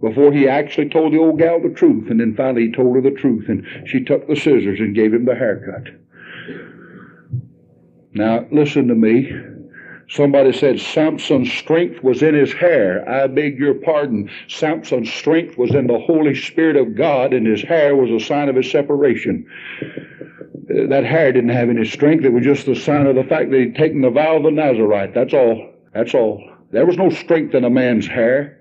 [0.03, 3.01] before he actually told the old gal the truth, and then finally he told her
[3.01, 5.89] the truth, and she took the scissors and gave him the haircut.
[8.12, 9.31] Now, listen to me.
[10.09, 13.09] Somebody said Samson's strength was in his hair.
[13.09, 14.31] I beg your pardon.
[14.47, 18.49] Samson's strength was in the Holy Spirit of God, and his hair was a sign
[18.49, 19.45] of his separation.
[19.83, 22.25] Uh, that hair didn't have any strength.
[22.25, 24.53] It was just the sign of the fact that he'd taken the vow of the
[24.53, 25.12] Nazarite.
[25.12, 25.73] That's all.
[25.92, 26.40] That's all.
[26.71, 28.61] There was no strength in a man's hair.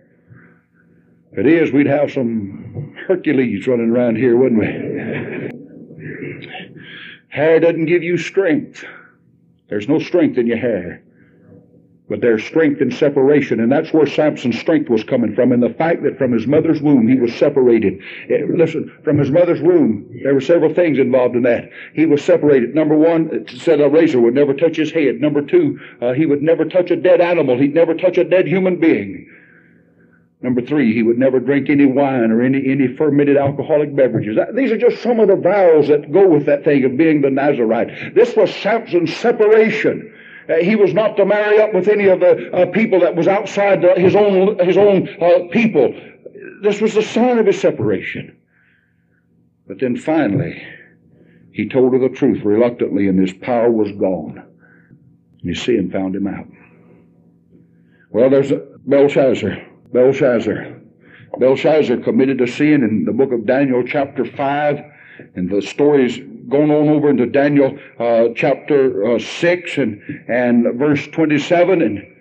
[1.32, 4.66] If it is, we'd have some Hercules running around here, wouldn't we?
[7.30, 8.84] hair doesn't give you strength.
[9.70, 11.04] There's no strength in your hair
[12.10, 13.60] but their strength in separation.
[13.60, 16.82] And that's where Samson's strength was coming from, and the fact that from his mother's
[16.82, 18.00] womb he was separated.
[18.30, 21.70] Eh, listen, from his mother's womb, there were several things involved in that.
[21.94, 22.76] He was separated.
[22.76, 25.20] Number one, it said a razor would never touch his head.
[25.20, 27.58] Number two, uh, he would never touch a dead animal.
[27.58, 29.32] He'd never touch a dead human being.
[30.42, 34.38] Number three, he would never drink any wine or any, any fermented alcoholic beverages.
[34.54, 37.32] These are just some of the vows that go with that thing of being the
[37.32, 38.14] Nazarite.
[38.14, 40.15] This was Samson's separation.
[40.48, 43.28] Uh, he was not to marry up with any of the uh, people that was
[43.28, 45.94] outside the, his own his own uh, people.
[46.62, 48.38] This was the sign of his separation.
[49.68, 50.62] But then finally,
[51.52, 54.44] he told her the truth reluctantly, and his power was gone.
[55.44, 56.48] And see, and found him out.
[58.10, 58.52] Well, there's
[58.86, 59.58] Belshazzar.
[59.92, 60.82] Belshazzar.
[61.40, 64.80] Belshazzar committed a sin in the book of Daniel, chapter 5,
[65.36, 71.08] and the story's going on over into Daniel uh, chapter uh, 6 and, and verse
[71.08, 72.16] 27, and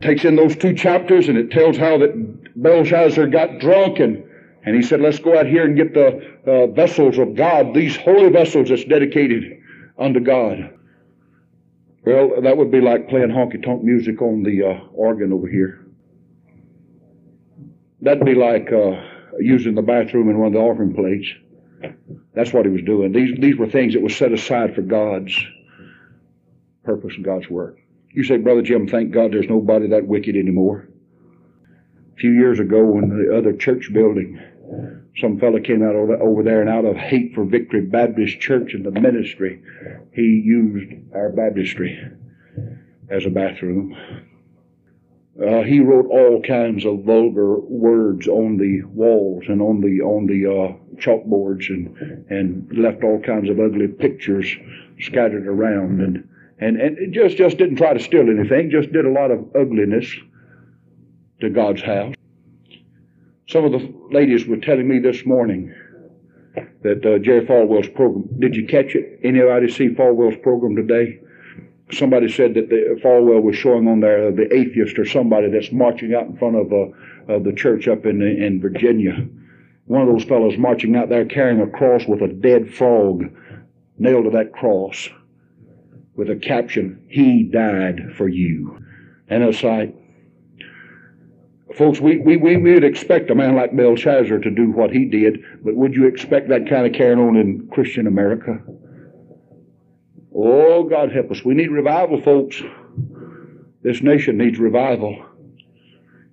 [0.00, 4.24] takes in those two chapters, and it tells how that Belshazzar got drunk, and,
[4.64, 7.96] and he said, Let's go out here and get the uh, vessels of God, these
[7.96, 9.60] holy vessels that's dedicated
[9.98, 10.76] unto God.
[12.04, 15.86] Well, that would be like playing honky tonk music on the uh, organ over here.
[18.00, 19.02] That'd be like uh,
[19.38, 21.28] using the bathroom in one of the offering plates.
[22.34, 23.12] That's what he was doing.
[23.12, 25.36] These, these were things that were set aside for God's
[26.84, 27.78] purpose and God's work.
[28.12, 30.88] You say, Brother Jim, thank God there's nobody that wicked anymore.
[32.14, 34.40] A few years ago in the other church building,
[35.18, 38.84] some fellow came out over there and out of hate for Victory Baptist Church and
[38.84, 39.62] the ministry,
[40.12, 41.98] he used our baptistry
[43.08, 43.96] as a bathroom.
[45.40, 50.26] Uh, he wrote all kinds of vulgar words on the walls and on the on
[50.26, 51.96] the uh, chalkboards and
[52.28, 54.54] and left all kinds of ugly pictures
[55.00, 59.10] scattered around and and and just just didn't try to steal anything, just did a
[59.10, 60.14] lot of ugliness
[61.40, 62.14] to God's house.
[63.48, 65.74] Some of the ladies were telling me this morning
[66.82, 68.28] that uh, Jerry Falwell's program.
[68.38, 69.20] Did you catch it?
[69.24, 71.20] Anybody see Falwell's program today?
[71.92, 76.14] Somebody said that the Falwell was showing on there the atheist or somebody that's marching
[76.14, 79.26] out in front of uh, the church up in in Virginia.
[79.86, 83.24] One of those fellows marching out there carrying a cross with a dead frog
[83.98, 85.08] nailed to that cross
[86.14, 88.78] with a caption, He died for you.
[89.28, 89.94] And it's like,
[91.76, 95.40] folks, we, we, we would expect a man like Belshazzar to do what he did,
[95.64, 98.60] but would you expect that kind of carrying on in Christian America?
[100.34, 101.44] Oh, God help us.
[101.44, 102.62] We need revival, folks.
[103.82, 105.24] This nation needs revival.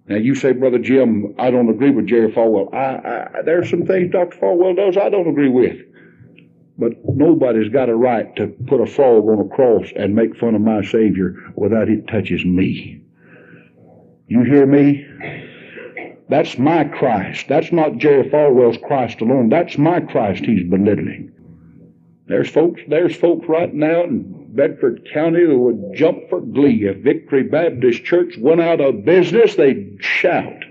[0.08, 2.74] Now, you say, Brother Jim, I don't agree with Jerry Falwell.
[2.74, 4.38] I, I, there are some things Dr.
[4.38, 5.78] Falwell does I don't agree with.
[6.78, 10.56] But nobody's got a right to put a frog on a cross and make fun
[10.56, 13.02] of my Savior without it touches me.
[14.28, 15.06] You hear me?
[16.30, 17.48] That's my Christ.
[17.48, 19.50] That's not Jerry Falwell's Christ alone.
[19.50, 21.32] That's my Christ he's belittling.
[22.28, 26.86] There's folks, there's folks right now in Bedford County who would jump for glee.
[26.86, 30.63] If Victory Baptist Church went out of business, they'd shout.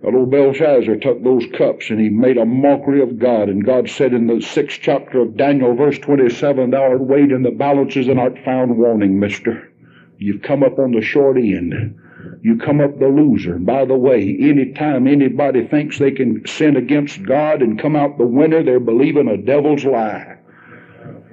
[0.00, 3.48] But old Belshazzar took those cups and he made a mockery of God.
[3.48, 7.42] And God said in the sixth chapter of Daniel, verse 27, Thou art weighed in
[7.42, 9.72] the balances and art found wanting, mister.
[10.18, 11.98] You've come up on the short end.
[12.42, 13.58] You come up the loser.
[13.58, 18.26] By the way, anytime anybody thinks they can sin against God and come out the
[18.26, 20.38] winner, they're believing a devil's lie.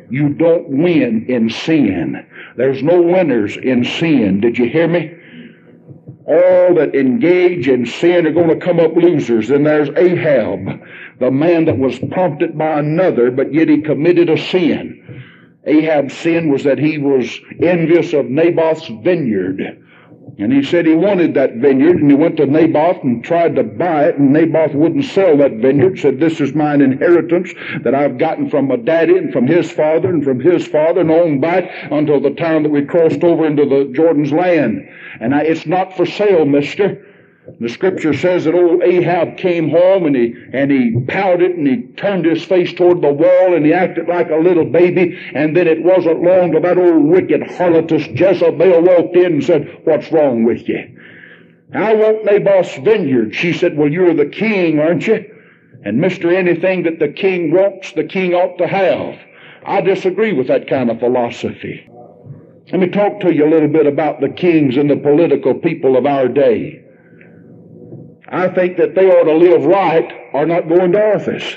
[0.09, 2.25] You don't win in sin.
[2.57, 4.39] There's no winners in sin.
[4.41, 5.11] Did you hear me?
[6.27, 9.51] All that engage in sin are going to come up losers.
[9.51, 10.81] And there's Ahab,
[11.19, 15.23] the man that was prompted by another, but yet he committed a sin.
[15.65, 19.84] Ahab's sin was that he was envious of Naboth's vineyard.
[20.37, 23.63] And he said he wanted that vineyard, and he went to Naboth and tried to
[23.63, 25.99] buy it, and Naboth wouldn't sell that vineyard.
[25.99, 30.09] Said, This is mine inheritance that I've gotten from my daddy and from his father
[30.09, 33.65] and from his father and on back until the time that we crossed over into
[33.65, 34.87] the Jordan's land.
[35.21, 37.05] And I, it's not for sale, mister.
[37.59, 41.83] The scripture says that old Ahab came home and he, and he pouted and he
[41.93, 45.17] turned his face toward the wall and he acted like a little baby.
[45.33, 49.81] And then it wasn't long till that old wicked harlotess Jezebel walked in and said,
[49.83, 50.99] What's wrong with you?
[51.73, 53.35] I want Naboth's vineyard.
[53.35, 55.31] She said, Well, you're the king, aren't you?
[55.83, 56.35] And Mr.
[56.35, 59.19] Anything that the king wants, the king ought to have.
[59.65, 61.87] I disagree with that kind of philosophy.
[62.71, 65.95] Let me talk to you a little bit about the kings and the political people
[65.95, 66.84] of our day.
[68.27, 71.55] I think that they ought to live right or not go into office.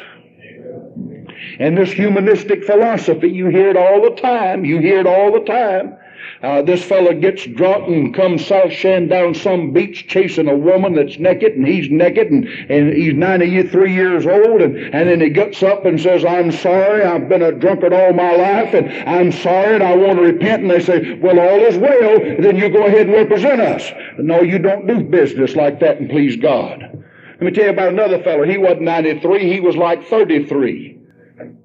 [1.61, 4.65] And this humanistic philosophy, you hear it all the time.
[4.65, 5.98] You hear it all the time.
[6.41, 11.19] Uh, this fella gets drunk and comes sashaying down some beach chasing a woman that's
[11.19, 15.65] naked and he's naked and, and he's 93 years old and, and then he gets
[15.65, 19.75] up and says, I'm sorry, I've been a drunkard all my life and I'm sorry
[19.75, 20.63] and I want to repent.
[20.63, 23.91] And they say, well, all is well, then you go ahead and represent us.
[24.19, 26.81] No, you don't do business like that and please God.
[26.81, 28.45] Let me tell you about another fellow.
[28.45, 30.98] He wasn't 93, he was like 33.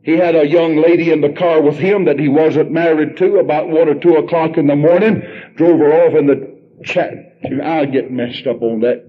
[0.03, 3.37] He had a young lady in the car with him that he wasn't married to
[3.37, 5.23] about one or two o'clock in the morning.
[5.55, 7.39] Drove her off in the chat.
[7.63, 9.03] I get messed up on that.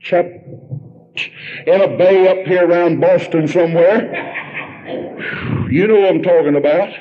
[0.00, 0.26] Chap
[1.66, 4.38] in a bay up here around Boston somewhere.
[5.70, 6.92] You know what I'm talking about.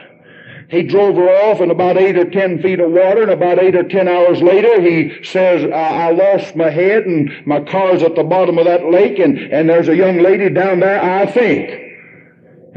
[0.69, 3.75] He drove her off in about eight or ten feet of water, and about eight
[3.75, 8.15] or ten hours later, he says, I, I lost my head, and my car's at
[8.15, 11.88] the bottom of that lake, and, and there's a young lady down there, I think.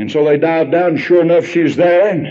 [0.03, 2.27] And so they dive down, sure enough, she's there, and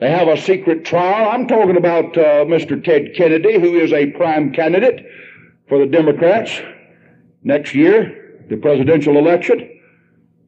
[0.00, 1.30] they have a secret trial.
[1.30, 2.82] I'm talking about uh, Mr.
[2.82, 5.06] Ted Kennedy, who is a prime candidate
[5.68, 6.50] for the Democrats
[7.44, 9.70] next year, the presidential election.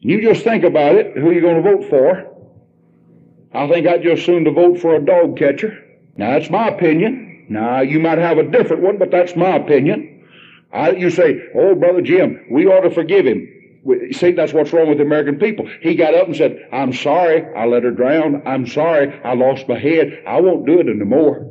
[0.00, 2.26] You just think about it, who are you going to vote for?
[3.54, 5.78] I think I'd just soon to vote for a dog catcher.
[6.16, 7.46] Now, that's my opinion.
[7.48, 10.26] Now, you might have a different one, but that's my opinion.
[10.72, 13.46] I, you say, oh, Brother Jim, we ought to forgive him.
[14.12, 15.68] See, that's what's wrong with the American people.
[15.80, 18.42] He got up and said, I'm sorry, I let her drown.
[18.46, 20.22] I'm sorry, I lost my head.
[20.26, 21.50] I won't do it anymore.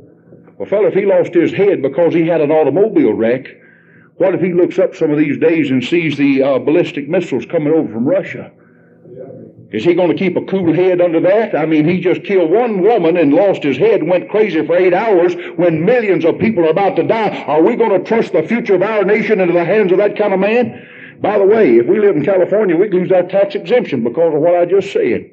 [0.57, 3.47] Well, fella, if he lost his head because he had an automobile wreck,
[4.15, 7.45] what if he looks up some of these days and sees the uh, ballistic missiles
[7.45, 8.51] coming over from Russia?
[9.71, 11.53] Is he going to keep a cool head under that?
[11.55, 14.77] I mean, he just killed one woman and lost his head and went crazy for
[14.77, 17.43] eight hours when millions of people are about to die.
[17.43, 20.17] Are we going to trust the future of our nation into the hands of that
[20.17, 20.86] kind of man?
[21.21, 24.41] By the way, if we live in California, we lose our tax exemption because of
[24.41, 25.31] what I just said.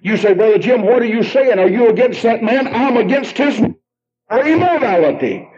[0.00, 1.58] You say, Brother Jim, what are you saying?
[1.58, 2.66] Are you against that man?
[2.68, 5.48] I'm against his immorality.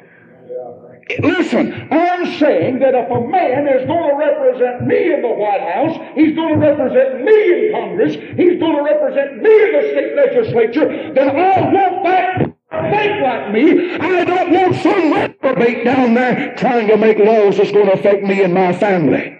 [1.20, 5.61] Listen, I'm saying that if a man is going to represent me in the White
[5.61, 9.83] House, he's going to represent me in Congress, he's going to represent me in the
[9.92, 12.54] state legislature, then I want that
[12.90, 13.94] think like me.
[13.96, 15.11] I don't want some
[15.55, 19.37] reprobate down there trying to make laws that's going to affect me and my family.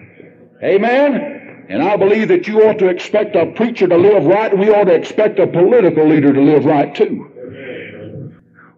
[0.62, 1.66] Amen?
[1.68, 4.85] And I believe that you ought to expect a preacher to live right, we ought
[4.85, 7.31] to expect a political leader to live right too.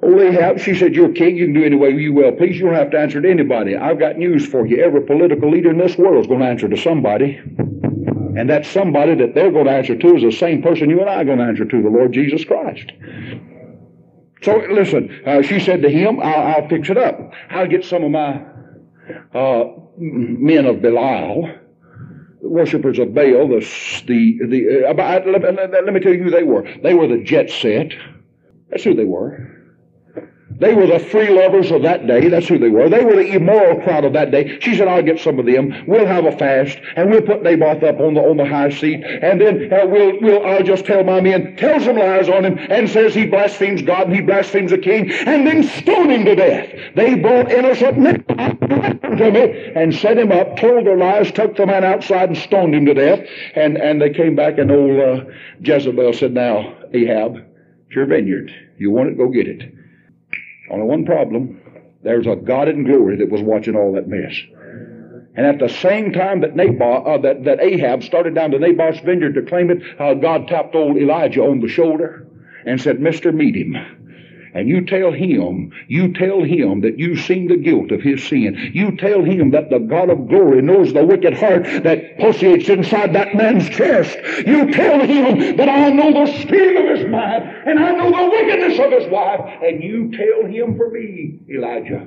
[0.03, 1.37] Oh, Ahab, she said, You're king.
[1.37, 2.57] You can do any way you will please.
[2.57, 3.77] You don't have to answer to anybody.
[3.77, 4.85] I've got news for you.
[4.85, 7.37] Every political leader in this world is going to answer to somebody.
[7.37, 11.09] And that somebody that they're going to answer to is the same person you and
[11.09, 12.93] I are going to answer to, the Lord Jesus Christ.
[14.43, 17.33] So listen, uh, she said to him, I'll, I'll, fix it up.
[17.51, 18.43] I'll get some of my
[19.35, 19.65] uh,
[19.97, 21.53] men of Belial,
[22.43, 23.61] worshippers of Baal, the,
[24.07, 26.69] the, the uh, let, let, let me tell you who they were.
[26.83, 27.93] They were the jet set.
[28.71, 29.56] That's who they were.
[30.59, 32.29] They were the free lovers of that day.
[32.29, 32.89] That's who they were.
[32.89, 34.59] They were the immoral crowd of that day.
[34.61, 35.85] She said, I'll get some of them.
[35.87, 39.05] We'll have a fast, and we'll put Naboth up on the, on the high seat,
[39.05, 42.59] and then uh, we'll, we'll, I'll just tell my men, tell some lies on him,
[42.71, 46.35] and says he blasphemes God and he blasphemes the king, and then stone him to
[46.35, 46.95] death.
[46.95, 51.67] They brought innocent men to me and set him up, told their lies, took the
[51.67, 53.21] man outside and stoned him to death,
[53.55, 55.25] and, and they came back, and old uh,
[55.61, 57.37] Jezebel said, now, Ahab,
[57.87, 58.51] it's your vineyard.
[58.79, 59.76] You want it, go get it.
[60.71, 61.61] Only one problem.
[62.03, 64.35] There's a God in glory that was watching all that mess.
[65.37, 69.01] And at the same time that Naboth, uh, that, that Ahab started down to Naboth's
[69.01, 72.27] vineyard to claim it, uh, God tapped old Elijah on the shoulder
[72.65, 73.77] and said, Mister, meet him
[74.57, 78.71] and you tell him, you tell him that you've seen the guilt of his sin.
[78.73, 83.13] You tell him that the God of glory knows the wicked heart that pulsates inside
[83.13, 84.17] that man's chest.
[84.47, 88.31] You tell him that I know the spirit of his mind and I know the
[88.31, 89.41] wickedness of his wife.
[89.63, 92.07] And you tell him for me, Elijah,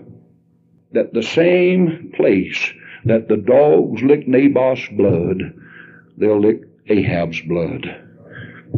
[0.93, 2.73] that the same place
[3.05, 5.53] that the dogs lick Naboth's blood,
[6.17, 8.08] they'll lick Ahab's blood.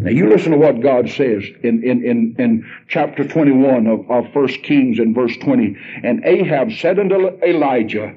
[0.02, 4.34] Now you listen to what God says in, in, in, in chapter 21 of, of
[4.34, 5.78] 1 Kings in verse 20.
[6.04, 8.16] And Ahab said unto Elijah,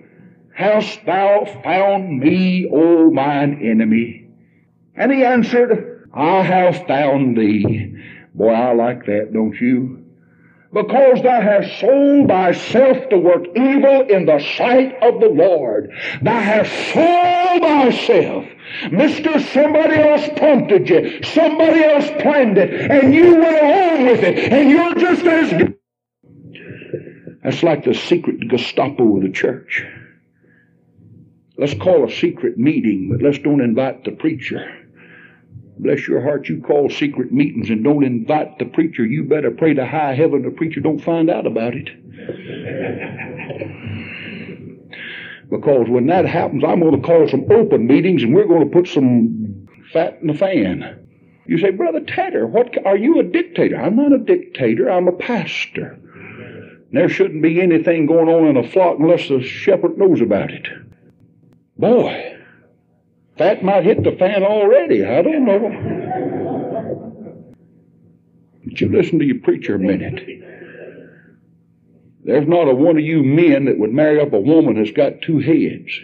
[0.55, 4.27] Hast thou found me, O mine enemy?
[4.97, 7.94] And he answered, I have found thee.
[8.35, 10.03] Boy, I like that, don't you?
[10.74, 15.90] Because thou hast sold thyself to work evil in the sight of the Lord.
[16.20, 18.44] Thou hast sold thyself.
[18.90, 21.22] Mister, somebody else prompted you.
[21.22, 22.90] Somebody else planned it.
[22.90, 24.52] And you went along with it.
[24.52, 25.78] And you're just as good.
[27.44, 29.87] That's like the secret Gestapo of the church.
[31.56, 34.84] Let's call a secret meeting, but let's don't invite the preacher.
[35.78, 39.04] Bless your heart, you call secret meetings and don't invite the preacher.
[39.04, 41.88] You better pray to high heaven the preacher don't find out about it.
[45.50, 48.72] because when that happens, I'm going to call some open meetings and we're going to
[48.72, 51.00] put some fat in the fan.
[51.46, 53.76] You say, Brother Tedder, what are you a dictator?
[53.76, 55.98] I'm not a dictator, I'm a pastor.
[56.92, 60.68] There shouldn't be anything going on in a flock unless the shepherd knows about it.
[61.76, 62.34] Boy,
[63.37, 65.05] that might hit the fan already.
[65.05, 65.68] I don't know.
[68.64, 70.22] But you listen to your preacher a minute.
[72.24, 75.20] There's not a one of you men that would marry up a woman that's got
[75.22, 76.01] two heads.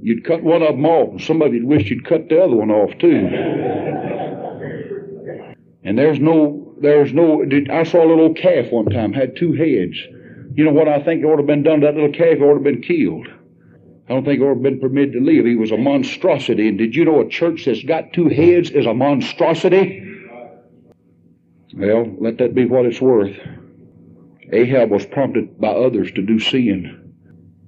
[0.00, 2.70] You'd cut one of them off, and somebody would wish you'd cut the other one
[2.70, 3.28] off too.
[5.84, 7.44] And there's no there's no.
[7.70, 9.96] I saw a little calf one time had two heads.
[10.54, 12.38] You know what I think ought to have been done to that little calf?
[12.38, 13.28] It ought to have been killed.
[14.10, 15.46] I don't think to been permitted to live.
[15.46, 16.66] He was a monstrosity.
[16.66, 20.04] And did you know a church that's got two heads is a monstrosity?
[21.76, 23.36] Well, let that be what it's worth.
[24.52, 27.14] Ahab was prompted by others to do sin,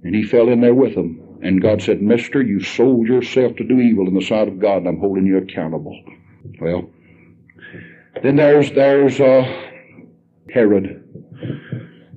[0.02, 1.38] and he fell in there with them.
[1.44, 4.78] And God said, Mister, you sold yourself to do evil in the sight of God,
[4.78, 5.96] and I'm holding you accountable.
[6.60, 6.90] Well,
[8.20, 9.44] then there's there's uh,
[10.52, 11.01] Herod.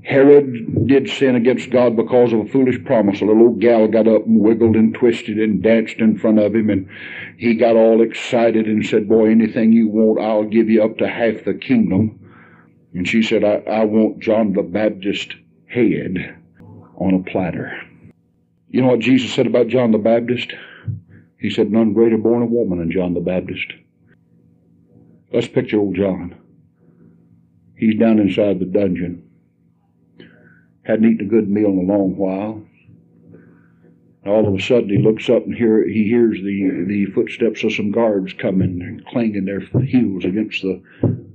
[0.05, 3.21] Herod did sin against God because of a foolish promise.
[3.21, 6.53] A little old gal got up and wiggled and twisted and danced in front of
[6.53, 6.87] him, and
[7.37, 11.07] he got all excited and said, Boy, anything you want, I'll give you up to
[11.07, 12.19] half the kingdom.
[12.93, 15.35] And she said, I, I want John the Baptist
[15.65, 16.37] head
[16.97, 17.75] on a platter.
[18.69, 20.53] You know what Jesus said about John the Baptist?
[21.39, 23.73] He said, None greater born of woman than John the Baptist.
[25.33, 26.35] Let's picture old John.
[27.75, 29.23] He's down inside the dungeon.
[30.85, 32.63] Hadn't eaten a good meal in a long while.
[34.25, 37.73] All of a sudden, he looks up and hear, he hears the, the footsteps of
[37.73, 40.81] some guards coming and clanging their heels against the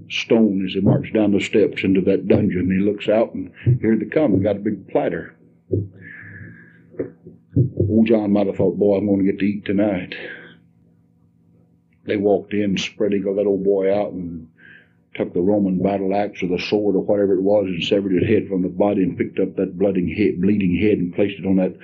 [0.09, 2.71] stone as he marches down the steps into that dungeon.
[2.71, 4.43] He looks out and here they come.
[4.43, 5.37] Got a big platter.
[7.77, 10.15] Old John might have thought, boy, I'm going to get to eat tonight.
[12.07, 14.49] They walked in, spread eagle that old boy out and
[15.15, 18.29] took the Roman battle axe or the sword or whatever it was and severed his
[18.29, 21.47] head from the body and picked up that blooding head, bleeding head and placed it
[21.47, 21.77] on that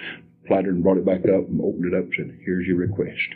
[0.47, 3.29] platter and brought it back up and opened it up and said, Here's your request.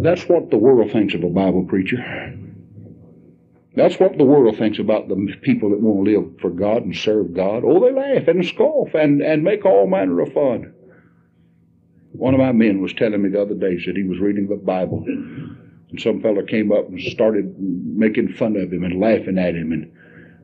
[0.00, 1.98] That's what the world thinks of a Bible preacher.
[3.74, 6.96] That's what the world thinks about the people that want to live for God and
[6.96, 7.62] serve God.
[7.64, 10.74] Oh, they laugh and scoff and, and make all manner of fun.
[12.12, 14.56] One of my men was telling me the other day, said he was reading the
[14.56, 15.06] Bible
[15.90, 19.72] and some fellow came up and started making fun of him and laughing at him
[19.72, 19.90] and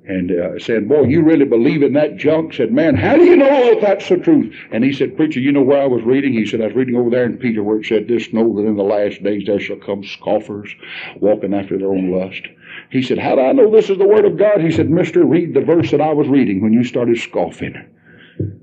[0.07, 3.36] and uh, said, "Boy, you really believe in that junk?" Said, "Man, how do you
[3.36, 6.34] know if that's the truth?" And he said, "Preacher, you know where I was reading?"
[6.34, 8.66] He said, "I was reading over there in Peter where it said, this know that
[8.66, 10.74] in the last days there shall come scoffers,
[11.20, 12.42] walking after their own lust."
[12.90, 15.24] He said, "How do I know this is the word of God?" He said, "Mister,
[15.24, 17.74] read the verse that I was reading when you started scoffing."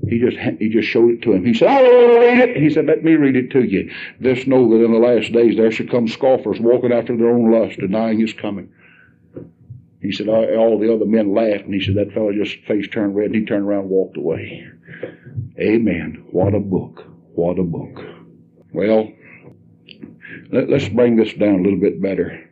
[0.07, 1.45] He just he just showed it to him.
[1.45, 2.57] He said, I to read it.
[2.57, 3.91] He said, Let me read it to you.
[4.19, 7.51] This know that in the last days there shall come scoffers walking after their own
[7.51, 8.69] lust, denying his coming.
[10.01, 13.15] He said, all the other men laughed, and he said, that fellow just face turned
[13.15, 14.67] red, and he turned around and walked away.
[15.59, 16.25] Amen.
[16.31, 17.05] What a book.
[17.35, 18.03] What a book.
[18.73, 19.11] Well,
[20.51, 22.49] let, us bring this down a little bit better.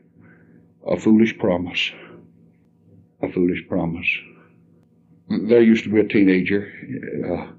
[0.88, 1.92] A foolish promise.
[3.24, 4.08] A foolish promise
[5.30, 6.72] there used to be a teenager.
[7.30, 7.54] Uh,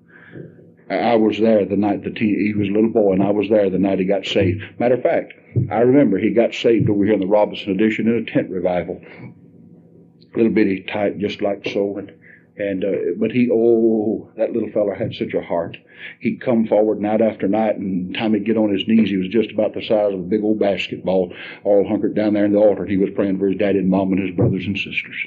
[0.93, 3.49] I was there the night the teen, he was a little boy, and I was
[3.49, 4.63] there the night he got saved.
[4.81, 5.35] Matter of fact,
[5.71, 9.01] I remember he got saved over here in the Robinson Addition in a tent revival.
[9.01, 12.13] A little bitty tight, just like so, and
[12.57, 15.77] and uh, but he, oh, that little fellow had such a heart.
[16.19, 19.29] He'd come forward night after night, and time he'd get on his knees, he was
[19.29, 21.33] just about the size of a big old basketball,
[21.65, 22.83] all hunkered down there in the altar.
[22.83, 25.27] And he was praying for his daddy and mom and his brothers and sisters.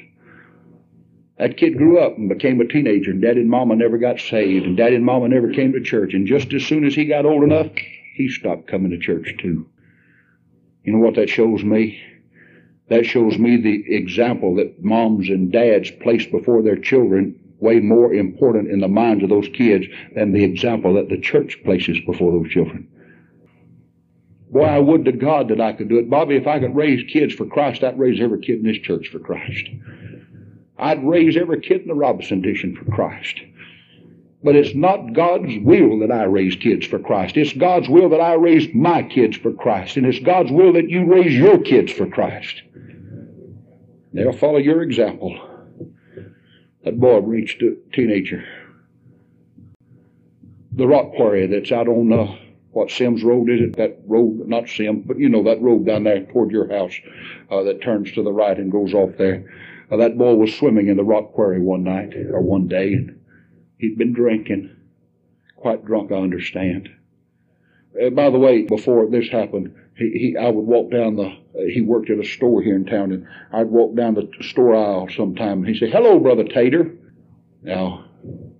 [1.38, 4.66] That kid grew up and became a teenager, and Daddy and Mama never got saved,
[4.66, 6.14] and Daddy and Mama never came to church.
[6.14, 7.66] And just as soon as he got old enough,
[8.14, 9.66] he stopped coming to church too.
[10.84, 12.00] You know what that shows me?
[12.88, 18.12] That shows me the example that moms and dads place before their children way more
[18.12, 22.30] important in the minds of those kids than the example that the church places before
[22.30, 22.86] those children.
[24.50, 26.10] Boy, I would to God that I could do it.
[26.10, 29.08] Bobby, if I could raise kids for Christ, I'd raise every kid in this church
[29.08, 29.66] for Christ.
[30.78, 33.40] I'd raise every kid in the Robinson Addition for Christ.
[34.42, 37.36] But it's not God's will that I raise kids for Christ.
[37.36, 39.96] It's God's will that I raise my kids for Christ.
[39.96, 42.62] And it's God's will that you raise your kids for Christ.
[44.12, 45.38] They'll follow your example.
[46.84, 48.44] That boy reached a teenager.
[50.72, 52.36] The rock quarry that's out on uh,
[52.72, 53.76] what Sims Road is it?
[53.76, 56.94] That road, not Sims, but you know that road down there toward your house
[57.50, 59.44] uh, that turns to the right and goes off there.
[59.90, 63.20] Uh, that boy was swimming in the rock quarry one night or one day, and
[63.78, 64.74] he'd been drinking,
[65.56, 66.88] quite drunk, I understand.
[68.00, 71.26] Uh, by the way, before this happened, he, he I would walk down the.
[71.26, 74.74] Uh, he worked at a store here in town, and I'd walk down the store
[74.74, 76.96] aisle sometime, and he'd say, "Hello, brother Tater."
[77.62, 78.04] Now,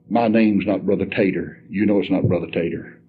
[0.09, 1.63] my name's not Brother Tater.
[1.69, 3.01] You know it's not Brother Tater.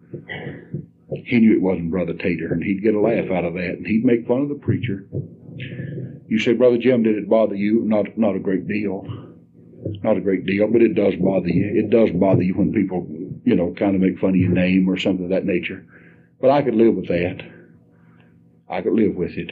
[1.24, 3.88] He knew it wasn't Brother Tater, and he'd get a laugh out of that, and
[3.88, 5.08] he'd make fun of the preacher.
[6.28, 7.84] You say, Brother Jim, did it bother you?
[7.86, 9.06] Not, not a great deal.
[10.04, 11.72] Not a great deal, but it does bother you.
[11.76, 13.06] It does bother you when people,
[13.44, 15.86] you know, kind of make fun of your name or something of that nature.
[16.42, 17.44] But I could live with that.
[18.68, 19.52] I could live with it.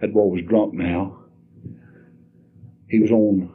[0.00, 1.18] That boy was drunk now.
[2.88, 3.54] He was on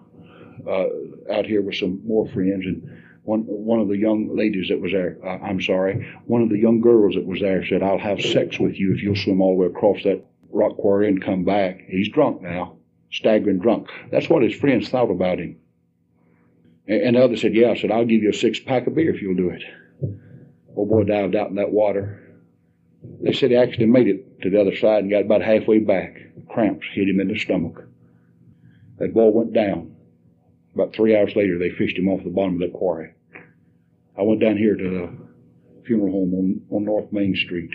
[0.67, 4.79] uh, out here with some more friends, and one one of the young ladies that
[4.79, 7.97] was there, uh, I'm sorry, one of the young girls that was there said, "I'll
[7.97, 10.23] have sex with you if you'll swim all the way across that
[10.55, 12.77] rock quarry and come back." He's drunk now,
[13.11, 13.89] staggering drunk.
[14.11, 15.57] That's what his friends thought about him.
[16.87, 18.95] And, and the other said, "Yeah." I said, "I'll give you a six pack of
[18.95, 19.63] beer if you'll do it."
[20.75, 22.21] Old boy dived out in that water.
[23.21, 26.17] They said he actually made it to the other side and got about halfway back.
[26.49, 27.87] Cramps hit him in the stomach.
[28.97, 29.95] That boy went down.
[30.73, 33.13] About three hours later, they fished him off the bottom of the quarry.
[34.17, 37.71] I went down here to the funeral home on, on North Main Street.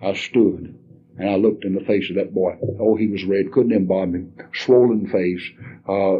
[0.00, 0.78] I stood
[1.18, 2.56] and I looked in the face of that boy.
[2.78, 5.42] Oh, he was red, couldn't embalm him, swollen face,
[5.88, 6.18] uh,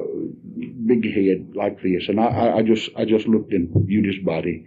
[0.87, 2.09] big head like this.
[2.09, 4.67] And I, I just, I just looked and viewed his body,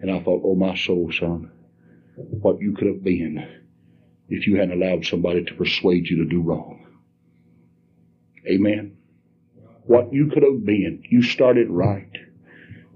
[0.00, 1.50] and I thought, oh my soul, son,
[2.16, 3.46] what you could have been
[4.28, 6.86] if you hadn't allowed somebody to persuade you to do wrong.
[8.46, 8.96] Amen.
[9.84, 11.02] What you could have been.
[11.08, 12.10] You started right.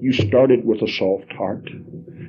[0.00, 1.68] You started with a soft heart.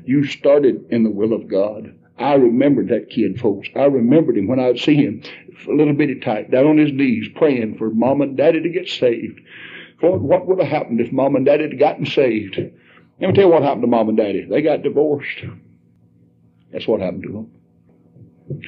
[0.05, 1.95] You started in the will of God.
[2.17, 3.67] I remembered that kid, folks.
[3.75, 5.21] I remembered him when I would see him,
[5.67, 8.87] a little bitty tight, down on his knees, praying for mom and daddy to get
[8.87, 9.41] saved.
[10.01, 12.57] Lord, what would have happened if mom and daddy had gotten saved?
[12.57, 14.45] Let me tell you what happened to mom and daddy.
[14.45, 15.43] They got divorced.
[16.71, 17.51] That's what happened to them.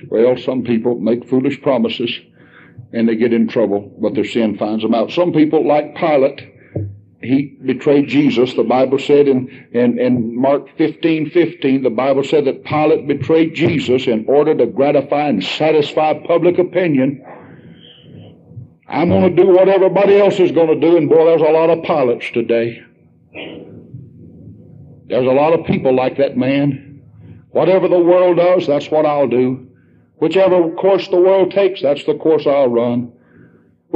[0.10, 2.20] Well, some people make foolish promises
[2.94, 5.12] and they get in trouble, but their sin finds them out.
[5.12, 6.54] Some people, like Pilate,
[7.28, 8.54] he betrayed Jesus.
[8.54, 13.54] The Bible said in, in, in Mark 15, 15, the Bible said that Pilate betrayed
[13.54, 17.24] Jesus in order to gratify and satisfy public opinion.
[18.88, 21.46] I'm going to do what everybody else is going to do, and boy, there's a
[21.46, 22.82] lot of Pilates today.
[25.08, 27.02] There's a lot of people like that man.
[27.50, 29.68] Whatever the world does, that's what I'll do.
[30.20, 33.12] Whichever course the world takes, that's the course I'll run.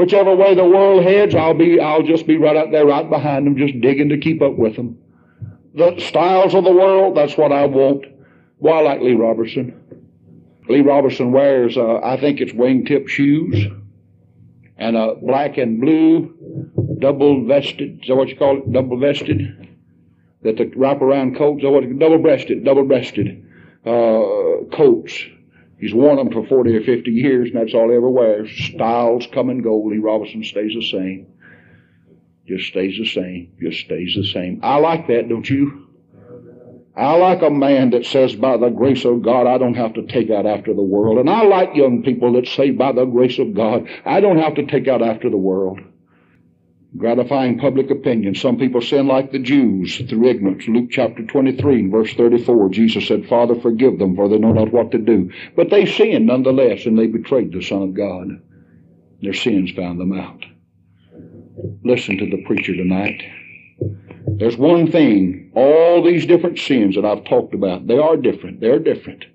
[0.02, 3.45] Whichever way the world heads, I'll be, I'll just be right out there, right behind
[3.45, 4.97] them, just digging to keep up with them.
[5.76, 8.06] The styles of the world, that's what I want.
[8.58, 9.80] Well, I like Lee Roberson.
[10.68, 13.68] Lee Roberson wears, uh, I think it's wingtip shoes
[14.76, 16.34] and a black and blue
[16.97, 18.74] double vested, is that what you call it?
[18.74, 19.78] Double vested?
[20.41, 23.45] That the wraparound coats, what, double breasted, double breasted,
[23.86, 25.28] uh, coats
[25.82, 28.52] He's worn them for 40 or 50 years, and that's all he ever wears.
[28.52, 29.82] Styles come and go.
[29.82, 31.26] Lee Robinson stays the same.
[32.48, 33.52] Just stays the same.
[33.60, 34.60] Just stays the same.
[34.62, 35.88] I like that, don't you?
[36.96, 40.06] I like a man that says, by the grace of God, I don't have to
[40.06, 41.18] take out after the world.
[41.18, 44.56] And I like young people that say, by the grace of God, I don't have
[44.56, 45.80] to take out after the world
[46.98, 48.36] gratifying public opinion.
[48.36, 50.68] Some people sin like the Jews through ignorance.
[50.68, 54.92] Luke chapter 23 verse 34, Jesus said, Father, forgive them, for they know not what
[54.92, 55.32] to do.
[55.56, 58.42] But they sinned nonetheless, and they betrayed the Son of God.
[59.22, 60.46] Their sins found them out.
[61.84, 63.22] Listen to the preacher tonight.
[64.38, 68.60] There's one thing, all these different sins that I've talked about, they are different.
[68.60, 69.26] They're different.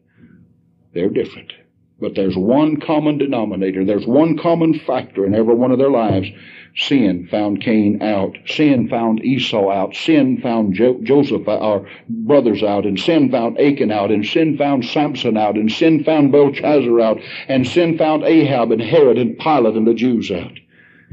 [0.94, 1.52] They're different.
[2.00, 3.84] But there's one common denominator.
[3.84, 6.28] There's one common factor in every one of their lives.
[6.76, 8.36] Sin found Cain out.
[8.44, 9.96] Sin found Esau out.
[9.96, 12.84] Sin found jo- Joseph, our brothers out.
[12.84, 14.10] And sin found Achan out.
[14.10, 15.56] And sin found Samson out.
[15.56, 17.18] And sin found Belshazzar out.
[17.48, 20.52] And sin found Ahab and Herod and Pilate and the Jews out.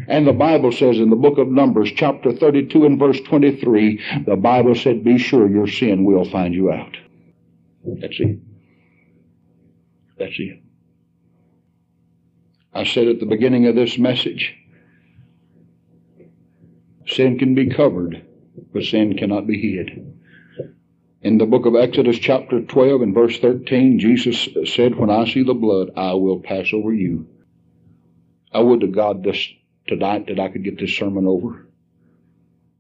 [0.07, 4.35] And the Bible says in the book of Numbers, chapter 32 and verse 23, the
[4.35, 6.97] Bible said, Be sure your sin will find you out.
[7.85, 8.39] That's it.
[10.17, 10.61] That's it.
[12.73, 14.55] I said at the beginning of this message,
[17.07, 18.25] sin can be covered,
[18.73, 20.13] but sin cannot be hid.
[21.21, 25.43] In the book of Exodus, chapter 12 and verse 13, Jesus said, When I see
[25.43, 27.27] the blood, I will pass over you.
[28.53, 29.47] I would to God this
[29.87, 31.65] tonight that I could get this sermon over.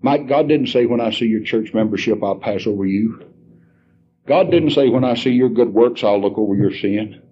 [0.01, 3.25] Mike, God didn't say, When I see your church membership, I'll pass over you.
[4.27, 7.22] God didn't say, When I see your good works, I'll look over your sin.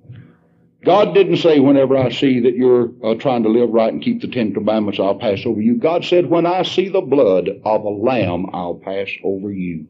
[0.84, 4.22] God didn't say, whenever I see that you're uh, trying to live right and keep
[4.22, 5.76] the Ten Commandments, I'll pass over you.
[5.76, 9.88] God said, when I see the blood of a lamb, I'll pass over you.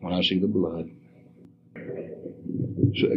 [0.00, 0.90] When I see the blood.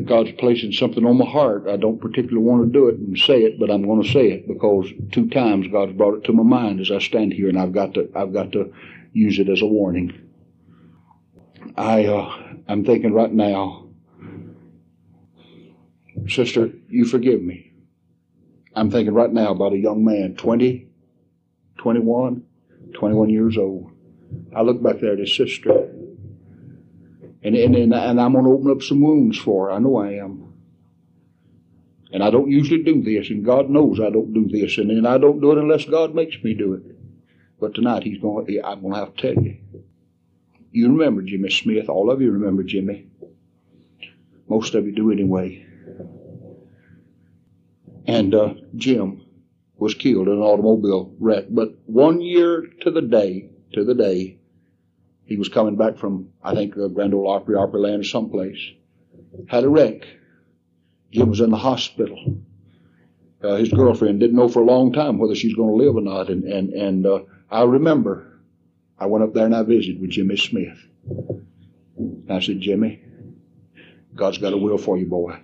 [0.06, 1.68] God's placing something on my heart.
[1.68, 4.32] I don't particularly want to do it and say it, but I'm going to say
[4.32, 7.60] it because two times God's brought it to my mind as I stand here, and
[7.60, 8.74] I've got to I've got to
[9.14, 10.14] use it as a warning.
[11.78, 13.89] I uh, I'm thinking right now
[16.30, 17.72] Sister, you forgive me.
[18.76, 20.88] I'm thinking right now about a young man, 20,
[21.78, 22.44] 21,
[22.94, 23.92] 21 years old.
[24.56, 25.72] I look back there at his sister,
[27.44, 29.72] and, and, and, and I'm going to open up some wounds for her.
[29.72, 30.54] I know I am.
[32.12, 35.08] And I don't usually do this, and God knows I don't do this, and, and
[35.08, 36.84] I don't do it unless God makes me do it.
[37.60, 38.46] But tonight he's going.
[38.46, 39.58] To, I'm going to have to tell you.
[40.72, 41.90] You remember Jimmy Smith.
[41.90, 43.08] All of you remember Jimmy.
[44.48, 45.66] Most of you do anyway.
[48.10, 49.26] And uh, Jim
[49.78, 51.46] was killed in an automobile wreck.
[51.50, 54.40] But one year to the day, to the day,
[55.26, 58.60] he was coming back from, I think, uh, Grand Ole Opry, Opryland or someplace.
[59.48, 60.08] Had a wreck.
[61.12, 62.42] Jim was in the hospital.
[63.42, 66.02] Uh, his girlfriend didn't know for a long time whether she's going to live or
[66.02, 66.30] not.
[66.30, 68.42] And, and, and uh, I remember
[68.98, 70.78] I went up there and I visited with Jimmy Smith.
[71.08, 73.02] And I said, Jimmy,
[74.16, 75.40] God's got a will for you, boy.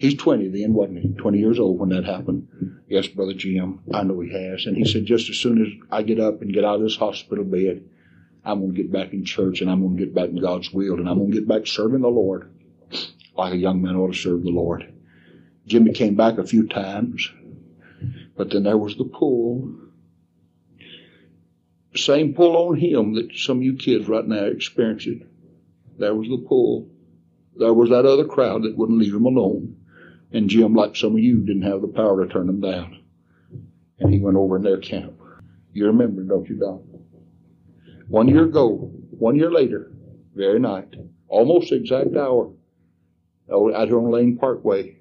[0.00, 1.08] He's 20 then, wasn't he?
[1.10, 2.48] 20 years old when that happened.
[2.88, 4.64] Yes, Brother Jim, I know he has.
[4.64, 6.96] And he said, just as soon as I get up and get out of this
[6.96, 7.84] hospital bed,
[8.42, 10.72] I'm going to get back in church and I'm going to get back in God's
[10.72, 12.50] will and I'm going to get back serving the Lord
[13.36, 14.90] like a young man ought to serve the Lord.
[15.66, 17.30] Jimmy came back a few times,
[18.38, 19.70] but then there was the pull
[21.96, 25.26] same pull on him that some of you kids right now are experiencing.
[25.98, 26.88] There was the pull.
[27.56, 29.76] There was that other crowd that wouldn't leave him alone.
[30.32, 33.00] And Jim, like some of you, didn't have the power to turn them down.
[33.98, 35.20] And he went over in their camp.
[35.72, 36.82] You remember, don't you, Don?
[38.08, 39.92] One year ago, one year later,
[40.34, 40.94] very night,
[41.28, 42.50] almost exact hour,
[43.52, 44.96] out here on Lane Parkway,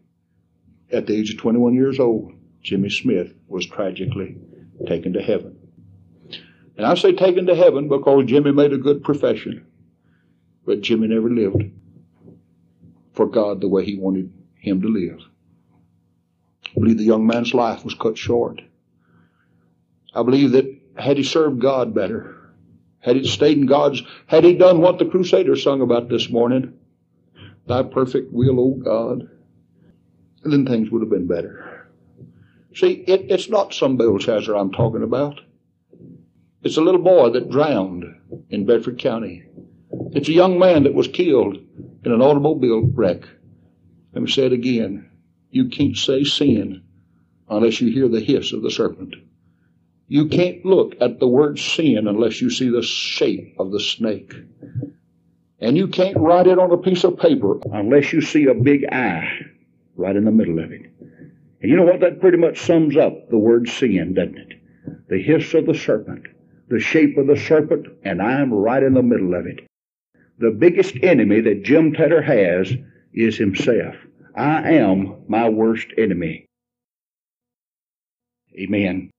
[0.92, 4.38] at the age of 21 years old, Jimmy Smith was tragically
[4.88, 5.56] taken to heaven.
[6.78, 9.66] And I say taken to heaven because Jimmy made a good profession.
[10.66, 11.72] But Jimmy never lived
[13.14, 15.22] for God the way he wanted him to live.
[16.66, 18.62] I believe the young man's life was cut short.
[20.14, 20.66] I believe that
[20.98, 22.52] had he served God better,
[23.00, 26.74] had he stayed in God's, had he done what the Crusaders sung about this morning,
[27.68, 29.30] thy perfect will, O God,
[30.44, 31.88] then things would have been better.
[32.74, 35.42] See, it, it's not some Belshazzar I'm talking about.
[36.62, 38.06] It's a little boy that drowned
[38.50, 39.44] in Bedford County.
[40.12, 41.58] It's a young man that was killed
[42.04, 43.22] in an automobile wreck.
[44.14, 45.10] Let me say it again.
[45.52, 46.84] You can't say sin
[47.50, 49.16] unless you hear the hiss of the serpent.
[50.08, 54.34] You can't look at the word sin unless you see the shape of the snake.
[55.60, 58.86] And you can't write it on a piece of paper unless you see a big
[58.92, 59.40] eye
[59.96, 60.82] right in the middle of it.
[61.62, 62.00] And you know what?
[62.00, 64.54] That pretty much sums up the word sin, doesn't it?
[65.10, 66.26] The hiss of the serpent
[66.70, 69.68] the shape of the serpent, and I'm right in the middle of it.
[70.38, 72.72] The biggest enemy that Jim Tedder has
[73.14, 73.96] is himself.
[74.36, 76.46] I am my worst enemy.
[78.58, 79.12] Amen.